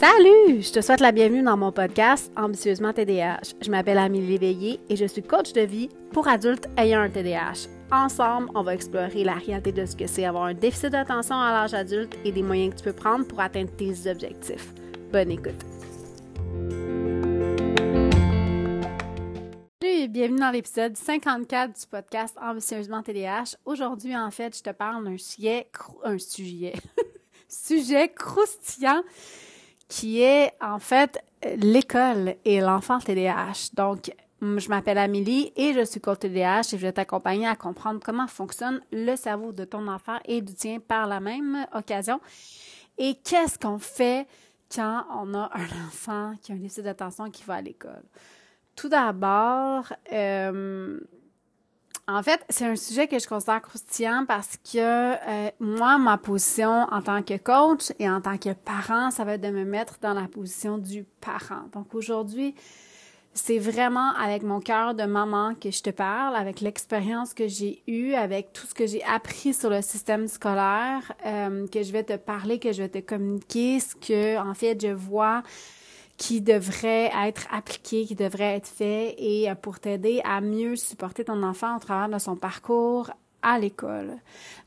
Salut! 0.00 0.62
Je 0.62 0.72
te 0.72 0.80
souhaite 0.80 1.00
la 1.00 1.12
bienvenue 1.12 1.42
dans 1.42 1.58
mon 1.58 1.72
podcast 1.72 2.32
Ambitieusement 2.34 2.94
TDAH. 2.94 3.52
Je 3.60 3.70
m'appelle 3.70 3.98
Amélie 3.98 4.28
Léveillé 4.28 4.80
et 4.88 4.96
je 4.96 5.04
suis 5.04 5.22
coach 5.22 5.52
de 5.52 5.60
vie 5.60 5.90
pour 6.10 6.26
adultes 6.26 6.70
ayant 6.78 7.00
un 7.00 7.10
TDAH. 7.10 7.68
Ensemble, 7.92 8.48
on 8.54 8.62
va 8.62 8.74
explorer 8.74 9.24
la 9.24 9.34
réalité 9.34 9.72
de 9.72 9.84
ce 9.84 9.94
que 9.94 10.06
c'est 10.06 10.24
avoir 10.24 10.44
un 10.44 10.54
déficit 10.54 10.88
d'attention 10.88 11.38
à 11.38 11.52
l'âge 11.52 11.74
adulte 11.74 12.16
et 12.24 12.32
des 12.32 12.42
moyens 12.42 12.72
que 12.72 12.78
tu 12.78 12.84
peux 12.84 12.94
prendre 12.94 13.26
pour 13.26 13.40
atteindre 13.40 13.70
tes 13.76 14.10
objectifs. 14.10 14.72
Bonne 15.12 15.32
écoute! 15.32 15.66
Salut 19.82 20.08
bienvenue 20.08 20.40
dans 20.40 20.50
l'épisode 20.50 20.96
54 20.96 21.78
du 21.78 21.86
podcast 21.86 22.34
Ambitieusement 22.40 23.02
TDAH. 23.02 23.56
Aujourd'hui, 23.66 24.16
en 24.16 24.30
fait, 24.30 24.56
je 24.56 24.62
te 24.62 24.70
parle 24.70 25.04
d'un 25.04 25.18
sujet, 25.18 25.68
un 26.04 26.16
sujet, 26.16 26.72
sujet 27.48 28.08
croustillant 28.08 29.02
qui 29.90 30.22
est 30.22 30.52
en 30.62 30.78
fait 30.78 31.22
l'école 31.56 32.36
et 32.46 32.60
l'enfant 32.60 32.98
TDAH. 32.98 33.74
Donc, 33.74 34.10
je 34.40 34.68
m'appelle 34.70 34.96
Amélie 34.96 35.52
et 35.56 35.74
je 35.74 35.84
suis 35.84 36.00
coach 36.00 36.20
TDAH 36.20 36.60
et 36.60 36.78
je 36.78 36.86
vais 36.86 36.92
t'accompagner 36.92 37.46
à 37.46 37.56
comprendre 37.56 38.00
comment 38.02 38.26
fonctionne 38.26 38.80
le 38.92 39.16
cerveau 39.16 39.52
de 39.52 39.64
ton 39.64 39.86
enfant 39.88 40.18
et 40.24 40.40
du 40.40 40.54
tien 40.54 40.78
par 40.78 41.06
la 41.06 41.20
même 41.20 41.66
occasion. 41.74 42.20
Et 42.96 43.16
qu'est-ce 43.16 43.58
qu'on 43.58 43.78
fait 43.78 44.26
quand 44.74 45.04
on 45.10 45.34
a 45.34 45.50
un 45.52 45.86
enfant 45.86 46.34
qui 46.40 46.52
a 46.52 46.54
un 46.54 46.58
déficit 46.58 46.84
d'attention 46.84 47.30
qui 47.30 47.42
va 47.42 47.54
à 47.54 47.60
l'école? 47.60 48.04
Tout 48.76 48.88
d'abord, 48.88 49.92
euh, 50.12 51.00
en 52.10 52.22
fait, 52.22 52.44
c'est 52.48 52.64
un 52.64 52.76
sujet 52.76 53.06
que 53.06 53.18
je 53.18 53.28
considère 53.28 53.62
croustillant 53.62 54.24
parce 54.26 54.56
que 54.56 54.78
euh, 54.78 55.50
moi, 55.60 55.98
ma 55.98 56.18
position 56.18 56.86
en 56.90 57.02
tant 57.02 57.22
que 57.22 57.36
coach 57.36 57.92
et 57.98 58.08
en 58.10 58.20
tant 58.20 58.36
que 58.36 58.52
parent, 58.52 59.10
ça 59.10 59.24
va 59.24 59.34
être 59.34 59.40
de 59.40 59.50
me 59.50 59.64
mettre 59.64 59.98
dans 60.00 60.14
la 60.14 60.26
position 60.26 60.78
du 60.78 61.04
parent. 61.20 61.62
Donc 61.72 61.94
aujourd'hui, 61.94 62.54
c'est 63.32 63.58
vraiment 63.58 64.12
avec 64.14 64.42
mon 64.42 64.60
cœur 64.60 64.94
de 64.94 65.04
maman 65.04 65.54
que 65.54 65.70
je 65.70 65.82
te 65.82 65.90
parle, 65.90 66.34
avec 66.34 66.60
l'expérience 66.60 67.32
que 67.32 67.46
j'ai 67.46 67.82
eue, 67.86 68.14
avec 68.14 68.52
tout 68.52 68.66
ce 68.66 68.74
que 68.74 68.86
j'ai 68.86 69.04
appris 69.04 69.54
sur 69.54 69.70
le 69.70 69.80
système 69.82 70.26
scolaire, 70.26 71.12
euh, 71.24 71.66
que 71.68 71.82
je 71.82 71.92
vais 71.92 72.02
te 72.02 72.16
parler, 72.16 72.58
que 72.58 72.72
je 72.72 72.82
vais 72.82 72.88
te 72.88 72.98
communiquer, 72.98 73.78
ce 73.78 73.94
que 73.94 74.36
en 74.38 74.54
fait 74.54 74.80
je 74.80 74.92
vois 74.92 75.42
qui 76.20 76.42
devrait 76.42 77.10
être 77.26 77.48
appliqué, 77.50 78.04
qui 78.04 78.14
devrait 78.14 78.56
être 78.56 78.68
fait 78.68 79.14
et 79.16 79.50
euh, 79.50 79.54
pour 79.54 79.80
t'aider 79.80 80.20
à 80.22 80.42
mieux 80.42 80.76
supporter 80.76 81.24
ton 81.24 81.42
enfant 81.42 81.74
au 81.74 81.78
travers 81.78 82.10
de 82.10 82.22
son 82.22 82.36
parcours 82.36 83.10
à 83.40 83.58
l'école. 83.58 84.16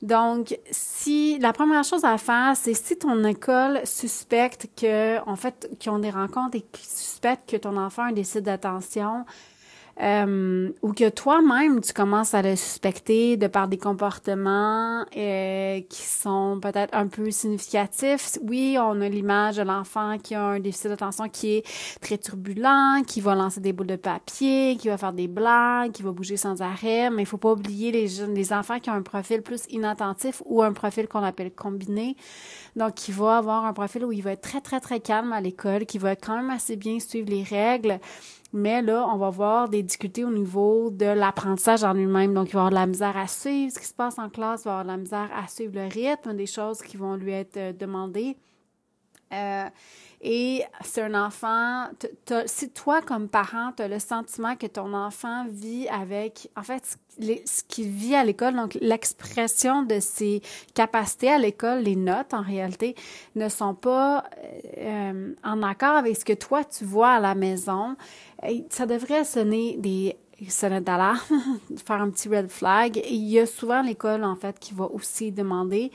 Donc, 0.02 0.58
si 0.72 1.38
la 1.38 1.54
première 1.54 1.84
chose 1.84 2.06
à 2.06 2.18
faire, 2.18 2.54
c'est 2.56 2.74
si 2.74 2.98
ton 2.98 3.24
école 3.24 3.82
suspecte 3.86 4.68
que, 4.76 5.20
en 5.30 5.36
fait, 5.36 5.70
qu'ils 5.78 5.92
ont 5.92 6.00
des 6.00 6.10
rencontres 6.10 6.58
et 6.58 6.62
qu'ils 6.62 6.90
suspectent 6.90 7.48
que 7.48 7.58
ton 7.58 7.78
enfant 7.78 8.02
a 8.02 8.08
un 8.08 8.14
déficit 8.14 8.42
d'attention, 8.42 9.24
euh, 10.02 10.72
ou 10.82 10.92
que 10.94 11.10
toi-même 11.10 11.80
tu 11.82 11.94
commences 11.94 12.34
à 12.34 12.42
le 12.42 12.56
suspecter 12.56 13.38
de 13.38 13.46
par 13.46 13.68
des 13.68 13.78
comportements 13.78 15.06
euh, 15.16 15.82
qui 15.88 16.02
sont 16.02 16.60
peut-être 16.60 16.96
un 16.96 17.08
peu 17.08 17.30
significatifs. 17.30 18.40
Oui, 18.42 18.76
on 18.80 19.02
a 19.02 19.10
l'image 19.10 19.58
de 19.58 19.62
l'enfant 19.62 20.18
qui 20.18 20.34
a 20.34 20.44
un 20.44 20.60
déficit 20.60 20.88
d'attention 20.88 21.30
qui 21.30 21.58
est 21.58 21.66
très 22.02 22.18
turbulent, 22.18 23.04
qui 23.06 23.22
va 23.22 23.36
lancer 23.36 23.62
des 23.62 23.72
boules 23.72 23.88
de 23.88 23.96
papier, 23.96 24.78
qui 24.80 24.88
va 24.88 24.98
faire 24.98 25.14
des 25.14 25.28
blagues, 25.28 25.92
qui 25.92 26.02
va 26.02 26.12
bouger 26.12 26.38
sans 26.38 26.62
arrêt, 26.62 27.12
mais 27.12 27.22
il 27.22 27.28
faut 27.28 27.38
pas 27.38 27.52
oublier 27.52 27.92
les 27.92 28.08
jeunes, 28.08 28.34
les 28.34 28.52
enfants 28.52 28.80
qui 28.80 28.90
ont 28.90 28.94
un 28.94 29.04
profil 29.04 29.44
plus 29.44 29.64
inattentif 29.70 30.42
ou 30.46 30.64
un 30.64 30.74
profil 30.74 31.08
qu'on 31.08 31.24
appelle 31.24 31.52
combiné. 31.54 32.16
Donc, 32.76 32.96
qui 32.96 33.12
va 33.12 33.38
avoir 33.38 33.66
un 33.66 33.74
profil 33.74 34.06
où 34.06 34.12
il 34.12 34.24
va 34.24 34.32
être 34.32 34.42
très, 34.42 34.62
très, 34.62 34.80
très 34.80 35.00
calme 35.00 35.34
à 35.34 35.42
l'école, 35.42 35.86
qui 35.86 36.00
va 36.00 36.16
quand 36.16 36.36
même 36.36 36.50
assez 36.50 36.76
bien 36.76 37.00
suivre 37.00 37.30
les 37.30 37.44
règles, 37.44 38.00
mais 38.54 38.84
là, 38.84 39.08
on 39.12 39.18
va 39.18 39.32
voir 39.32 39.68
des 39.68 39.82
difficultés 39.82 40.24
au 40.24 40.30
niveau 40.30 40.92
de 40.92 41.08
l'apprentissage 41.08 41.84
en 41.84 41.94
lui-même. 41.94 42.36
Donc, 42.36 42.50
il 42.50 42.54
va 42.54 42.60
avoir 42.68 42.70
de 42.70 42.76
la 42.76 42.86
misère 42.86 43.18
à 43.18 43.28
suivre 43.28 43.74
ce 43.74 43.80
qui 43.80 43.88
se 43.88 43.94
passe 43.96 44.20
en 44.20 44.30
classe, 44.30 44.62
il 44.62 44.66
va 44.66 44.80
avoir 44.80 44.86
la 44.86 44.98
misère 44.98 45.30
à 45.36 45.48
suivre 45.48 45.74
le 45.74 45.88
rythme 45.88 46.36
des 46.36 46.46
choses 46.46 46.82
qui 46.84 46.96
vont 46.96 47.16
lui 47.16 47.32
être 47.32 47.58
euh, 47.58 47.74
demandées. 47.74 48.38
Euh, 49.34 49.70
et 50.26 50.64
c'est 50.86 51.02
un 51.02 51.16
enfant, 51.16 51.88
si 52.46 52.70
toi, 52.70 53.02
comme 53.02 53.28
parent, 53.28 53.74
tu 53.76 53.84
as 53.84 53.90
le 53.90 54.00
sentiment 54.00 54.56
que 54.56 54.68
ton 54.68 54.94
enfant 54.94 55.46
vit 55.50 55.90
avec, 55.90 56.50
en 56.56 56.64
fait, 56.64 56.98
ce 57.20 57.64
qu'il 57.68 57.90
vit 57.90 58.16
à 58.16 58.24
l'école, 58.24 58.56
donc 58.56 58.78
l'expression 58.80 59.84
de 59.84 60.00
ses 60.00 60.42
capacités 60.74 61.30
à 61.30 61.38
l'école, 61.38 61.80
les 61.80 61.98
notes 61.98 62.34
en 62.34 62.42
réalité, 62.42 62.96
ne 63.36 63.50
sont 63.50 63.76
pas 63.76 64.24
euh, 64.78 65.34
en 65.44 65.62
accord 65.62 65.96
avec 65.96 66.16
ce 66.16 66.24
que 66.24 66.34
toi, 66.34 66.64
tu 66.64 66.86
vois 66.86 67.12
à 67.12 67.20
la 67.20 67.36
maison, 67.36 67.98
ça 68.70 68.86
devrait 68.86 69.26
sonner 69.26 69.76
des 69.78 70.16
sonnettes 70.48 70.86
d'alarme, 70.86 71.20
faire 71.86 72.02
un 72.02 72.10
petit 72.10 72.30
red 72.30 72.50
flag. 72.50 73.02
Il 73.10 73.28
y 73.28 73.40
a 73.40 73.46
souvent 73.46 73.82
l'école, 73.82 74.24
en 74.24 74.38
fait, 74.38 74.58
qui 74.58 74.74
va 74.74 74.86
aussi 74.86 75.34
demander 75.34 75.92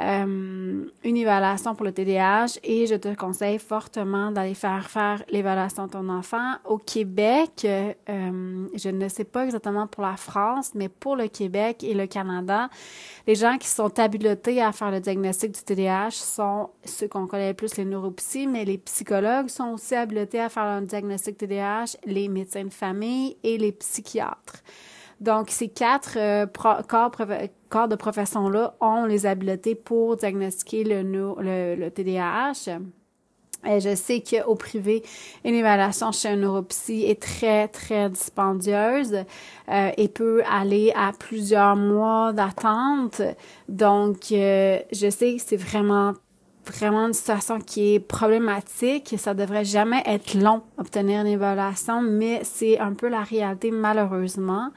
euh, 0.00 0.84
évaluation 1.22 1.74
pour 1.74 1.84
le 1.84 1.92
TDAH 1.92 2.58
et 2.62 2.86
je 2.86 2.94
te 2.94 3.14
conseille 3.14 3.58
fortement 3.58 4.30
d'aller 4.30 4.54
faire 4.54 4.88
faire 4.90 5.22
l'évaluation 5.30 5.86
de 5.86 5.92
ton 5.92 6.08
enfant. 6.08 6.54
Au 6.64 6.78
Québec, 6.78 7.64
euh, 7.64 7.92
je 8.74 8.88
ne 8.88 9.08
sais 9.08 9.24
pas 9.24 9.44
exactement 9.44 9.86
pour 9.86 10.02
la 10.02 10.16
France, 10.16 10.72
mais 10.74 10.88
pour 10.88 11.16
le 11.16 11.28
Québec 11.28 11.82
et 11.82 11.94
le 11.94 12.06
Canada, 12.06 12.68
les 13.26 13.34
gens 13.34 13.58
qui 13.58 13.68
sont 13.68 13.98
habilités 13.98 14.60
à 14.60 14.72
faire 14.72 14.90
le 14.90 15.00
diagnostic 15.00 15.52
du 15.52 15.62
TDAH 15.62 16.10
sont 16.10 16.70
ceux 16.84 17.08
qu'on 17.08 17.26
connaît 17.26 17.48
le 17.48 17.54
plus, 17.54 17.76
les 17.76 17.84
neuropsy, 17.84 18.46
mais 18.46 18.64
les 18.64 18.78
psychologues 18.78 19.48
sont 19.48 19.70
aussi 19.70 19.94
habilités 19.94 20.40
à 20.40 20.48
faire 20.48 20.80
le 20.80 20.86
diagnostic 20.86 21.38
TDAH, 21.38 21.96
les 22.04 22.28
médecins 22.28 22.64
de 22.64 22.72
famille 22.72 23.36
et 23.42 23.58
les 23.58 23.72
psychiatres. 23.72 24.62
Donc, 25.22 25.50
ces 25.50 25.68
quatre 25.68 26.16
euh, 26.16 26.46
corps, 26.48 27.88
de 27.88 27.94
profession-là 27.94 28.74
ont 28.80 29.04
les 29.04 29.24
habiletés 29.24 29.76
pour 29.76 30.16
diagnostiquer 30.16 30.82
le, 30.84 31.88
TDAH. 31.90 32.80
Et 33.64 33.78
je 33.78 33.94
sais 33.94 34.20
qu'au 34.20 34.56
privé, 34.56 35.04
une 35.44 35.54
évaluation 35.54 36.10
chez 36.10 36.30
un 36.30 36.36
neuropsy 36.36 37.04
est 37.04 37.22
très, 37.22 37.68
très 37.68 38.10
dispendieuse 38.10 39.14
euh, 39.68 39.90
et 39.96 40.08
peut 40.08 40.42
aller 40.50 40.92
à 40.96 41.12
plusieurs 41.16 41.76
mois 41.76 42.32
d'attente. 42.32 43.22
Donc, 43.68 44.32
euh, 44.32 44.80
je 44.90 45.08
sais 45.08 45.36
que 45.36 45.42
c'est 45.46 45.56
vraiment 45.56 46.14
vraiment 46.66 47.06
une 47.06 47.12
situation 47.12 47.60
qui 47.60 47.94
est 47.94 48.00
problématique. 48.00 49.14
Ça 49.18 49.34
devrait 49.34 49.64
jamais 49.64 50.02
être 50.06 50.34
long 50.34 50.62
obtenir 50.78 51.20
une 51.20 51.28
évaluation, 51.28 52.02
mais 52.02 52.40
c'est 52.42 52.78
un 52.78 52.94
peu 52.94 53.08
la 53.08 53.22
réalité 53.22 53.70
malheureusement. 53.70 54.70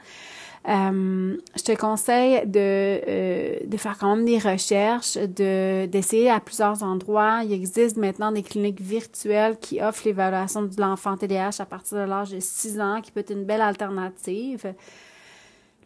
Euh, 0.68 1.36
je 1.56 1.62
te 1.62 1.76
conseille 1.76 2.44
de, 2.44 2.58
euh, 2.58 3.58
de 3.64 3.76
faire 3.76 3.96
quand 3.98 4.16
même 4.16 4.24
des 4.24 4.38
recherches, 4.38 5.16
de 5.16 5.86
d'essayer 5.86 6.28
à 6.28 6.40
plusieurs 6.40 6.82
endroits. 6.82 7.42
Il 7.44 7.52
existe 7.52 7.96
maintenant 7.96 8.32
des 8.32 8.42
cliniques 8.42 8.80
virtuelles 8.80 9.58
qui 9.60 9.80
offrent 9.80 10.02
l'évaluation 10.06 10.62
de 10.62 10.80
l'enfant 10.80 11.16
TDAH 11.16 11.60
à 11.60 11.66
partir 11.66 11.98
de 11.98 12.02
l'âge 12.02 12.30
de 12.30 12.40
6 12.40 12.80
ans, 12.80 13.00
qui 13.00 13.12
peut 13.12 13.20
être 13.20 13.30
une 13.30 13.44
belle 13.44 13.60
alternative. 13.60 14.74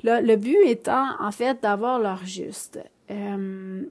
Là, 0.03 0.23
le 0.23 0.37
but 0.37 0.57
étant, 0.65 1.09
en 1.21 1.31
fait, 1.31 1.63
d'avoir 1.63 1.99
l'heure 1.99 2.25
juste. 2.25 2.81
Euh, 3.11 3.83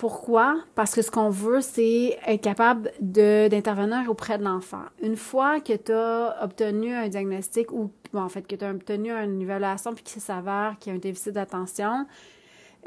pourquoi? 0.00 0.56
Parce 0.74 0.94
que 0.94 1.02
ce 1.02 1.10
qu'on 1.10 1.28
veut, 1.28 1.60
c'est 1.60 2.18
être 2.26 2.40
capable 2.40 2.90
d'intervenir 3.02 4.08
auprès 4.08 4.38
de 4.38 4.44
l'enfant. 4.44 4.84
Une 5.02 5.14
fois 5.14 5.60
que 5.60 5.74
tu 5.74 5.92
as 5.92 6.42
obtenu 6.42 6.94
un 6.94 7.08
diagnostic 7.08 7.70
ou, 7.70 7.90
bon, 8.10 8.22
en 8.22 8.30
fait, 8.30 8.40
que 8.46 8.56
tu 8.56 8.64
as 8.64 8.70
obtenu 8.70 9.12
une 9.12 9.42
évaluation 9.42 9.92
puis 9.92 10.02
qu'il 10.02 10.22
s'avère 10.22 10.76
qu'il 10.80 10.90
y 10.90 10.94
a 10.94 10.96
un 10.96 11.00
déficit 11.00 11.34
d'attention, 11.34 12.06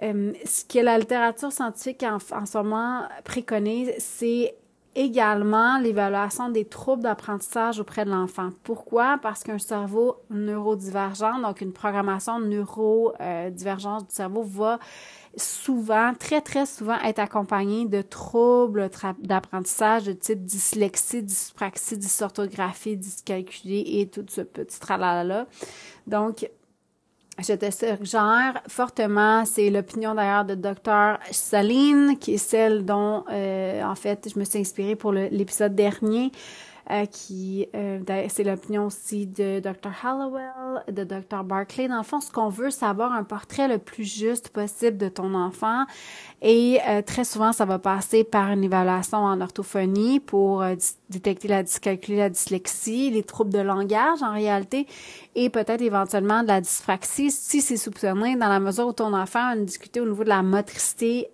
euh, 0.01 0.33
ce 0.43 0.65
que 0.65 0.79
la 0.79 0.97
littérature 0.97 1.51
scientifique 1.51 2.01
en, 2.01 2.17
en 2.35 2.47
ce 2.47 2.57
moment 2.57 3.03
préconise, 3.23 3.91
c'est 3.99 4.55
également 4.95 5.79
l'évaluation 5.79 6.49
des 6.49 6.65
troubles 6.65 7.03
d'apprentissage 7.03 7.79
auprès 7.79 8.05
de 8.05 8.11
l'enfant. 8.11 8.49
Pourquoi? 8.63 9.17
Parce 9.21 9.43
qu'un 9.43 9.57
cerveau 9.57 10.17
neurodivergent, 10.29 11.39
donc 11.41 11.61
une 11.61 11.73
programmation 11.73 12.39
neurodivergente 12.39 14.09
du 14.09 14.15
cerveau 14.15 14.43
va 14.43 14.79
souvent, 15.35 16.13
très, 16.17 16.41
très 16.41 16.65
souvent 16.65 16.99
être 16.99 17.19
accompagné 17.19 17.85
de 17.85 18.01
troubles 18.01 18.89
d'apprentissage 19.19 20.05
de 20.05 20.13
type 20.13 20.43
dyslexie, 20.43 21.23
dyspraxie, 21.23 21.97
dysorthographie, 21.97 22.97
dyscalculie 22.97 23.99
et 23.99 24.07
tout 24.07 24.25
ce 24.27 24.41
petit 24.41 24.79
tralala. 24.79 25.47
Donc, 26.05 26.47
je 27.39 27.53
te 27.53 27.71
suggère 27.71 28.61
fortement, 28.67 29.43
c'est 29.45 29.69
l'opinion 29.69 30.13
d'ailleurs 30.13 30.45
de 30.45 30.55
Dr. 30.55 31.17
Saline, 31.31 32.17
qui 32.19 32.35
est 32.35 32.37
celle 32.37 32.85
dont, 32.85 33.23
euh, 33.31 33.83
en 33.83 33.95
fait, 33.95 34.29
je 34.33 34.39
me 34.39 34.43
suis 34.43 34.59
inspirée 34.59 34.95
pour 34.95 35.11
l'épisode 35.11 35.73
dernier, 35.73 36.31
euh, 36.91 37.05
qui, 37.05 37.67
euh, 37.75 37.99
c'est 38.27 38.43
l'opinion 38.43 38.87
aussi 38.87 39.25
de 39.25 39.59
Dr. 39.59 39.91
Hallowell, 40.03 40.83
de 40.91 41.03
Dr. 41.03 41.43
Barclay. 41.43 41.87
Dans 41.87 41.97
le 41.97 42.03
fond, 42.03 42.19
ce 42.19 42.29
qu'on 42.29 42.49
veut, 42.49 42.71
c'est 42.71 42.85
avoir 42.85 43.13
un 43.13 43.23
portrait 43.23 43.67
le 43.67 43.77
plus 43.77 44.03
juste 44.03 44.49
possible 44.49 44.97
de 44.97 45.07
ton 45.07 45.33
enfant. 45.33 45.85
Et 46.41 46.79
euh, 46.87 47.01
très 47.01 47.23
souvent, 47.23 47.53
ça 47.53 47.63
va 47.63 47.79
passer 47.79 48.25
par 48.25 48.49
une 48.49 48.65
évaluation 48.65 49.19
en 49.19 49.39
orthophonie 49.39 50.19
pour 50.19 50.63
détecter 51.09 51.47
la 51.47 51.63
dyscalculie, 51.63 52.17
la 52.17 52.29
dyslexie, 52.29 53.11
les 53.11 53.23
troubles 53.23 53.53
de 53.53 53.59
langage 53.59 54.21
en 54.21 54.33
réalité, 54.33 54.85
et 55.35 55.49
peut-être 55.49 55.81
éventuellement 55.81 56.43
de 56.43 56.47
la 56.47 56.59
dyspraxie 56.59 57.31
si 57.31 57.61
c'est 57.61 57.77
soupçonné 57.77 58.35
dans 58.35 58.49
la 58.49 58.59
mesure 58.59 58.87
où 58.87 58.93
ton 58.93 59.13
enfant 59.13 59.47
a 59.51 59.55
une 59.55 59.65
difficulté 59.65 60.01
au 60.01 60.05
niveau 60.05 60.23
de 60.23 60.29
la 60.29 60.43
motricité 60.43 61.29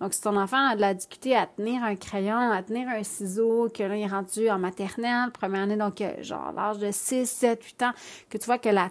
Donc, 0.00 0.14
si 0.14 0.20
ton 0.20 0.36
enfant 0.36 0.68
a 0.68 0.76
de 0.76 0.80
la 0.80 0.94
difficulté 0.94 1.36
à 1.36 1.46
tenir 1.46 1.82
un 1.82 1.96
crayon, 1.96 2.50
à 2.50 2.62
tenir 2.62 2.88
un 2.88 3.02
ciseau, 3.02 3.68
que 3.68 3.82
là, 3.82 3.96
il 3.96 4.02
est 4.02 4.06
rendu 4.06 4.50
en 4.50 4.58
maternelle, 4.58 5.30
première 5.32 5.62
année, 5.62 5.76
donc 5.76 6.00
euh, 6.00 6.22
genre 6.22 6.52
l'âge 6.52 6.78
de 6.78 6.90
6, 6.90 7.26
7, 7.26 7.62
8 7.62 7.82
ans, 7.82 7.92
que 8.28 8.38
tu 8.38 8.46
vois 8.46 8.58
que 8.58 8.68
la 8.68 8.90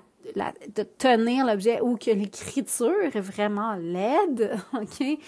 de 0.75 0.83
tenir 0.83 1.45
l'objet 1.45 1.81
ou 1.81 1.97
que 1.97 2.11
l'écriture 2.11 3.03
est 3.03 3.19
vraiment 3.19 3.75
laide, 3.75 4.57
OK? 4.73 5.19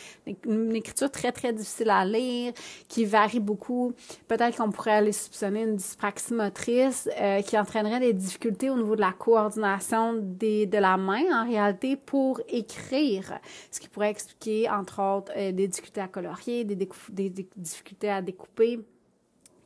Une 0.46 0.76
écriture 0.76 1.12
très, 1.12 1.32
très 1.32 1.54
difficile 1.54 1.90
à 1.90 2.06
lire, 2.06 2.54
qui 2.88 3.06
varie 3.06 3.40
beaucoup. 3.40 3.94
Peut-être 4.28 4.58
qu'on 4.58 4.72
pourrait 4.72 4.96
aller 4.96 5.12
soupçonner 5.12 5.64
une 5.64 5.76
dyspraxie 5.76 6.34
motrice 6.34 7.10
euh, 7.20 7.42
qui 7.42 7.58
entraînerait 7.58 8.00
des 8.00 8.14
difficultés 8.14 8.70
au 8.70 8.76
niveau 8.76 8.96
de 8.96 9.02
la 9.02 9.12
coordination 9.12 10.14
des, 10.22 10.66
de 10.66 10.78
la 10.78 10.98
main, 10.98 11.24
en 11.34 11.46
réalité, 11.46 11.96
pour 11.96 12.42
écrire. 12.48 13.40
Ce 13.72 13.80
qui 13.80 13.90
pourrait 13.90 14.12
expliquer, 14.12 14.70
entre 14.70 15.02
autres, 15.02 15.32
euh, 15.36 15.52
des 15.52 15.68
difficultés 15.68 16.02
à 16.02 16.08
colorier, 16.08 16.64
des, 16.64 16.76
des 16.76 17.48
difficultés 17.56 18.10
à 18.10 18.22
découper 18.22 18.80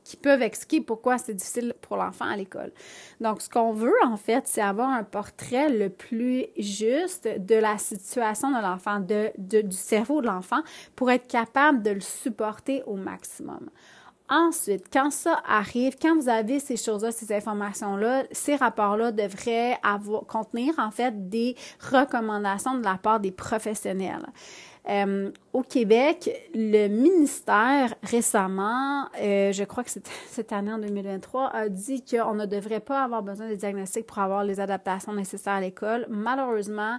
qui 0.09 0.17
peuvent 0.17 0.41
expliquer 0.41 0.81
pourquoi 0.81 1.19
c'est 1.19 1.35
difficile 1.35 1.75
pour 1.81 1.95
l'enfant 1.95 2.25
à 2.25 2.35
l'école. 2.35 2.71
Donc, 3.21 3.43
ce 3.43 3.49
qu'on 3.49 3.73
veut, 3.73 3.93
en 4.03 4.17
fait, 4.17 4.47
c'est 4.47 4.59
avoir 4.59 4.89
un 4.89 5.03
portrait 5.03 5.69
le 5.69 5.89
plus 5.89 6.47
juste 6.57 7.27
de 7.27 7.53
la 7.53 7.77
situation 7.77 8.49
de 8.49 8.59
l'enfant, 8.59 8.99
de, 8.99 9.31
du 9.37 9.77
cerveau 9.77 10.21
de 10.21 10.25
l'enfant, 10.25 10.61
pour 10.95 11.11
être 11.11 11.27
capable 11.27 11.83
de 11.83 11.91
le 11.91 11.99
supporter 11.99 12.81
au 12.87 12.95
maximum. 12.95 13.69
Ensuite, 14.29 14.85
quand 14.91 15.11
ça 15.11 15.41
arrive, 15.47 15.95
quand 16.01 16.15
vous 16.15 16.27
avez 16.27 16.59
ces 16.59 16.77
choses-là, 16.77 17.11
ces 17.11 17.31
informations-là, 17.31 18.23
ces 18.31 18.55
rapports-là 18.55 19.11
devraient 19.11 19.79
contenir 20.27 20.73
en 20.79 20.89
fait 20.89 21.29
des 21.29 21.55
recommandations 21.91 22.75
de 22.75 22.83
la 22.83 22.97
part 22.97 23.19
des 23.19 23.31
professionnels. 23.31 24.25
Euh, 24.87 25.31
au 25.53 25.61
Québec, 25.61 26.29
le 26.53 26.87
ministère 26.87 27.93
récemment, 28.01 29.07
euh, 29.21 29.51
je 29.51 29.63
crois 29.63 29.83
que 29.83 29.89
cette 30.29 30.53
année 30.53 30.71
en 30.71 30.79
2023, 30.79 31.47
a 31.47 31.69
dit 31.69 32.03
qu'on 32.03 32.33
ne 32.33 32.45
devrait 32.45 32.79
pas 32.79 33.03
avoir 33.03 33.21
besoin 33.21 33.49
de 33.49 33.55
diagnostic 33.55 34.05
pour 34.05 34.19
avoir 34.19 34.43
les 34.43 34.59
adaptations 34.59 35.13
nécessaires 35.13 35.53
à 35.53 35.61
l'école. 35.61 36.05
Malheureusement, 36.09 36.97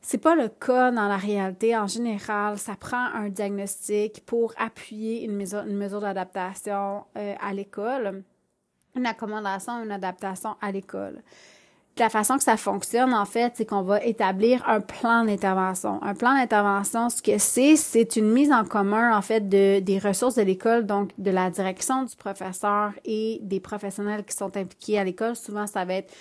c'est 0.00 0.18
pas 0.18 0.36
le 0.36 0.48
cas 0.48 0.92
dans 0.92 1.08
la 1.08 1.16
réalité. 1.16 1.76
En 1.76 1.88
général, 1.88 2.58
ça 2.58 2.76
prend 2.76 3.06
un 3.14 3.28
diagnostic 3.30 4.24
pour 4.24 4.54
appuyer 4.56 5.24
une 5.24 5.34
mesure, 5.34 5.64
une 5.66 5.76
mesure 5.76 6.00
d'adaptation 6.00 7.04
euh, 7.16 7.34
à 7.40 7.52
l'école, 7.52 8.22
une 8.94 9.06
accommodation, 9.06 9.82
une 9.82 9.90
adaptation 9.90 10.56
à 10.60 10.70
l'école 10.70 11.22
la 11.98 12.10
façon 12.10 12.36
que 12.36 12.42
ça 12.42 12.56
fonctionne, 12.56 13.14
en 13.14 13.24
fait, 13.24 13.54
c'est 13.56 13.64
qu'on 13.64 13.82
va 13.82 14.04
établir 14.04 14.62
un 14.68 14.80
plan 14.80 15.24
d'intervention. 15.24 16.02
Un 16.02 16.14
plan 16.14 16.34
d'intervention, 16.34 17.08
ce 17.08 17.22
que 17.22 17.38
c'est, 17.38 17.76
c'est 17.76 18.16
une 18.16 18.30
mise 18.30 18.52
en 18.52 18.64
commun, 18.64 19.16
en 19.16 19.22
fait, 19.22 19.48
de, 19.48 19.80
des 19.80 19.98
ressources 19.98 20.34
de 20.34 20.42
l'école, 20.42 20.84
donc 20.84 21.10
de 21.18 21.30
la 21.30 21.50
direction 21.50 22.04
du 22.04 22.14
professeur 22.16 22.92
et 23.04 23.38
des 23.42 23.60
professionnels 23.60 24.24
qui 24.24 24.36
sont 24.36 24.56
impliqués 24.56 24.98
à 24.98 25.04
l'école. 25.04 25.36
Souvent, 25.36 25.66
ça 25.66 25.84
va 25.84 25.94
être 25.94 26.12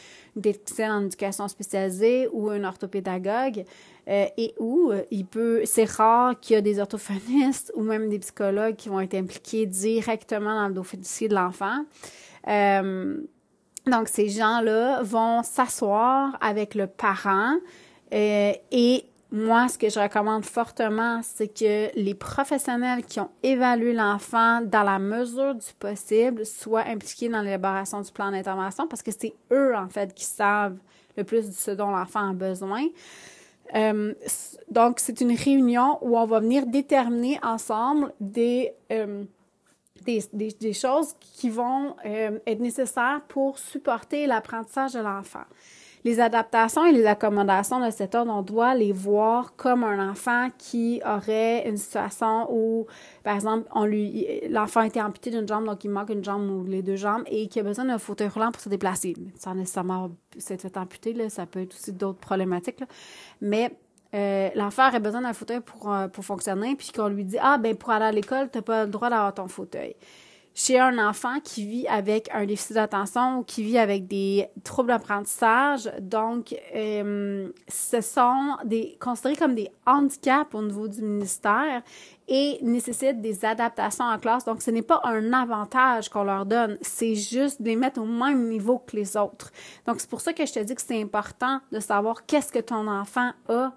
technicienne 0.41 0.91
en 0.91 1.05
éducation 1.05 1.47
spécialisée 1.47 2.27
ou 2.31 2.49
un 2.49 2.63
orthopédagogue. 2.63 3.65
Euh, 4.07 4.27
et 4.37 4.53
où 4.59 4.91
euh, 4.91 5.01
il 5.09 5.25
peut, 5.25 5.61
c'est 5.65 5.89
rare 5.89 6.39
qu'il 6.39 6.53
y 6.53 6.57
a 6.57 6.61
des 6.61 6.79
orthophonistes 6.79 7.71
ou 7.75 7.81
même 7.81 8.07
des 8.07 8.19
psychologues 8.19 8.75
qui 8.75 8.87
vont 8.87 8.99
être 8.99 9.15
impliqués 9.15 9.65
directement 9.65 10.53
dans 10.53 10.67
le 10.67 10.75
dossier 10.75 11.27
de 11.27 11.33
l'enfant. 11.33 11.83
Euh, 12.47 13.17
donc, 13.87 14.07
ces 14.07 14.29
gens-là 14.29 15.01
vont 15.03 15.43
s'asseoir 15.43 16.37
avec 16.41 16.75
le 16.75 16.87
parent 16.87 17.55
euh, 18.13 18.53
et 18.71 19.05
moi, 19.31 19.67
ce 19.67 19.77
que 19.77 19.89
je 19.89 19.99
recommande 19.99 20.45
fortement, 20.45 21.19
c'est 21.23 21.47
que 21.47 21.89
les 21.99 22.13
professionnels 22.13 23.03
qui 23.03 23.19
ont 23.19 23.31
évalué 23.43 23.91
l'enfant 23.91 24.61
dans 24.61 24.83
la 24.83 24.99
mesure 24.99 25.55
du 25.55 25.73
possible 25.79 26.45
soient 26.45 26.85
impliqués 26.87 27.27
dans 27.27 27.41
l'élaboration 27.41 28.01
du 28.01 28.11
plan 28.11 28.31
d'intervention 28.31 28.87
parce 28.87 29.01
que 29.01 29.11
c'est 29.11 29.33
eux, 29.51 29.75
en 29.75 29.89
fait, 29.89 30.13
qui 30.13 30.25
savent 30.25 30.77
le 31.17 31.23
plus 31.23 31.47
de 31.47 31.53
ce 31.53 31.71
dont 31.71 31.89
l'enfant 31.89 32.29
a 32.29 32.33
besoin. 32.33 32.85
Euh, 33.73 34.13
donc, 34.69 34.99
c'est 34.99 35.19
une 35.21 35.35
réunion 35.35 35.97
où 36.01 36.17
on 36.17 36.25
va 36.25 36.39
venir 36.39 36.67
déterminer 36.67 37.39
ensemble 37.43 38.13
des, 38.19 38.73
euh, 38.91 39.23
des, 40.03 40.23
des, 40.33 40.73
choses 40.73 41.13
qui 41.19 41.49
vont 41.49 41.95
euh, 42.05 42.39
être 42.45 42.59
nécessaires 42.59 43.21
pour 43.27 43.57
supporter 43.57 44.27
l'apprentissage 44.27 44.93
de 44.93 44.99
l'enfant. 44.99 45.45
Les 46.05 46.19
adaptations 46.19 46.85
et 46.85 46.91
les 46.91 47.07
accommodations 47.07 47.83
de 47.83 47.89
cet 47.89 48.13
ordre, 48.13 48.31
on 48.31 48.43
doit 48.43 48.75
les 48.75 48.91
voir 48.91 49.55
comme 49.55 49.83
un 49.83 50.11
enfant 50.11 50.49
qui 50.55 51.01
aurait 51.03 51.67
une 51.67 51.77
situation 51.77 52.45
où, 52.51 52.85
par 53.23 53.33
exemple, 53.33 53.67
l'enfant 54.47 54.81
a 54.81 54.85
été 54.85 55.01
amputé 55.01 55.31
d'une 55.31 55.47
jambe, 55.47 55.65
donc 55.65 55.83
il 55.83 55.89
manque 55.89 56.11
une 56.11 56.23
jambe 56.23 56.47
ou 56.47 56.63
les 56.63 56.83
deux 56.83 56.95
jambes, 56.95 57.23
et 57.25 57.47
qui 57.47 57.59
a 57.59 57.63
besoin 57.63 57.85
d'un 57.85 57.97
fauteuil 57.97 58.27
roulant 58.27 58.51
pour 58.51 58.61
se 58.61 58.69
déplacer. 58.69 59.15
Sans 59.35 59.55
nécessairement 59.55 60.11
s'être 60.37 60.61
fait 60.61 61.13
là, 61.13 61.29
ça 61.29 61.47
peut 61.47 61.61
être 61.61 61.73
aussi 61.73 61.91
d'autres 61.91 62.19
problématiques. 62.19 62.81
Là. 62.81 62.87
Mais 63.41 63.75
euh, 64.15 64.49
l'enfant 64.55 64.89
besoin 64.99 65.21
d'un 65.21 65.33
fauteuil 65.33 65.59
pour, 65.59 65.93
euh, 65.93 66.07
pour 66.07 66.23
fonctionner, 66.23 66.75
puis 66.75 66.91
qu'on 66.95 67.09
lui 67.09 67.25
dit 67.25 67.37
Ah, 67.41 67.57
ben 67.57 67.75
pour 67.75 67.91
aller 67.91 68.05
à 68.05 68.11
l'école, 68.11 68.49
tu 68.49 68.57
n'as 68.57 68.61
pas 68.61 68.85
le 68.85 68.91
droit 68.91 69.09
d'avoir 69.09 69.33
ton 69.33 69.47
fauteuil. 69.47 69.95
Chez 70.57 70.79
un 70.79 70.97
enfant 71.05 71.41
qui 71.43 71.67
vit 71.67 71.87
avec 71.87 72.29
un 72.33 72.45
déficit 72.45 72.75
d'attention 72.75 73.39
ou 73.39 73.43
qui 73.43 73.61
vit 73.61 73.77
avec 73.77 74.07
des 74.07 74.47
troubles 74.63 74.87
d'apprentissage, 74.87 75.91
donc 75.99 76.55
euh, 76.73 77.49
ce 77.67 77.99
sont 77.99 78.55
des 78.63 78.97
considérés 79.01 79.35
comme 79.35 79.53
des 79.53 79.69
handicaps 79.85 80.55
au 80.55 80.61
niveau 80.61 80.87
du 80.87 81.01
ministère 81.01 81.81
et 82.29 82.57
nécessitent 82.61 83.19
des 83.19 83.43
adaptations 83.43 84.05
en 84.05 84.17
classe. 84.17 84.45
Donc, 84.45 84.61
ce 84.61 84.71
n'est 84.71 84.81
pas 84.81 85.01
un 85.03 85.33
avantage 85.33 86.07
qu'on 86.07 86.23
leur 86.23 86.45
donne, 86.45 86.77
c'est 86.81 87.15
juste 87.15 87.61
de 87.61 87.67
les 87.67 87.75
mettre 87.75 88.01
au 88.01 88.05
même 88.05 88.47
niveau 88.47 88.79
que 88.79 88.95
les 88.95 89.17
autres. 89.17 89.51
Donc, 89.85 89.99
c'est 89.99 90.09
pour 90.09 90.21
ça 90.21 90.31
que 90.31 90.45
je 90.45 90.53
te 90.53 90.59
dis 90.59 90.73
que 90.73 90.81
c'est 90.81 91.01
important 91.01 91.59
de 91.73 91.81
savoir 91.81 92.25
qu'est-ce 92.25 92.53
que 92.53 92.59
ton 92.59 92.87
enfant 92.87 93.31
a, 93.49 93.73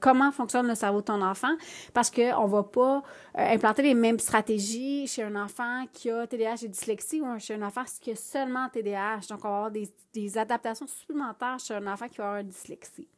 comment 0.00 0.30
fonctionne 0.32 0.66
le 0.66 0.74
cerveau 0.74 1.00
de 1.00 1.06
ton 1.06 1.22
enfant, 1.22 1.54
parce 1.92 2.10
qu'on 2.10 2.46
ne 2.46 2.50
va 2.50 2.62
pas 2.62 3.02
euh, 3.38 3.54
implanter 3.54 3.82
les 3.82 3.94
mêmes 3.94 4.18
stratégies 4.18 5.06
chez 5.06 5.22
un 5.22 5.36
enfant 5.36 5.86
qui 5.92 6.10
a 6.10 6.26
TDAH 6.26 6.64
et 6.64 6.68
dyslexie 6.68 7.20
ou 7.20 7.38
chez 7.38 7.54
un 7.54 7.62
enfant 7.62 7.84
qui 8.00 8.12
a 8.12 8.16
seulement 8.16 8.68
TDAH. 8.68 9.20
Donc, 9.28 9.44
on 9.44 9.48
va 9.48 9.54
avoir 9.56 9.70
des, 9.70 9.88
des 10.12 10.38
adaptations 10.38 10.86
supplémentaires 10.86 11.58
chez 11.58 11.74
un 11.74 11.86
enfant 11.86 12.08
qui 12.08 12.20
avoir 12.20 12.38
une 12.38 12.48
dyslexie 12.48 13.08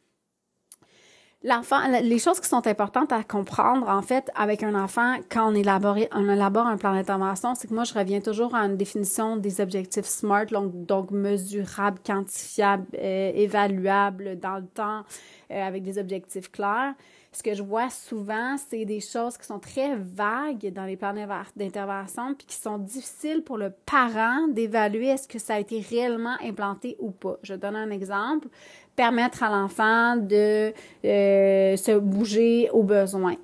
l'enfant, 1.43 1.79
les 2.03 2.19
choses 2.19 2.41
qui 2.41 2.49
sont 2.49 2.67
importantes 2.67 3.13
à 3.13 3.23
comprendre, 3.23 3.89
en 3.89 4.03
fait, 4.03 4.31
avec 4.35 4.63
un 4.63 4.75
enfant, 4.75 5.17
quand 5.31 5.51
on 5.51 5.55
élabore, 5.55 5.97
on 6.13 6.29
élabore 6.29 6.67
un 6.67 6.77
plan 6.77 6.95
d'intervention, 6.95 7.55
c'est 7.55 7.69
que 7.69 7.75
moi, 7.75 7.85
je 7.85 7.95
reviens 7.95 8.21
toujours 8.21 8.55
à 8.55 8.61
une 8.61 8.77
définition 8.77 9.37
des 9.37 9.61
objectifs 9.61 10.07
SMART, 10.07 10.47
donc, 10.47 10.87
donc 10.87 11.11
mesurables, 11.11 11.99
quantifiables, 12.05 12.87
euh, 12.95 13.33
évaluables 13.35 14.39
dans 14.39 14.57
le 14.57 14.67
temps, 14.67 15.03
euh, 15.51 15.63
avec 15.63 15.83
des 15.83 15.99
objectifs 15.99 16.51
clairs. 16.51 16.95
Ce 17.37 17.43
que 17.43 17.53
je 17.53 17.63
vois 17.63 17.91
souvent, 17.91 18.57
c'est 18.57 18.87
des 18.87 19.01
choses 19.01 19.37
qui 19.37 19.45
sont 19.45 19.59
très 19.59 19.95
vagues 19.95 20.73
dans 20.73 20.87
les 20.87 20.97
plans 20.97 21.13
d'intervention, 21.55 22.35
puis 22.35 22.47
qui 22.47 22.57
sont 22.57 22.79
difficiles 22.79 23.43
pour 23.43 23.59
le 23.59 23.75
parent 23.85 24.49
d'évaluer 24.49 25.09
est-ce 25.09 25.29
que 25.29 25.39
ça 25.39 25.57
a 25.57 25.61
été 25.61 25.81
réellement 25.81 26.37
implanté 26.43 26.97
ou 26.99 27.11
pas. 27.11 27.37
Je 27.43 27.53
donne 27.53 27.77
un 27.77 27.91
exemple 27.91 28.49
permettre 28.97 29.43
à 29.43 29.51
l'enfant 29.51 30.17
de 30.17 30.73
euh, 31.05 31.77
se 31.77 31.99
bouger 31.99 32.69
au 32.73 32.83
besoin. 32.83 33.37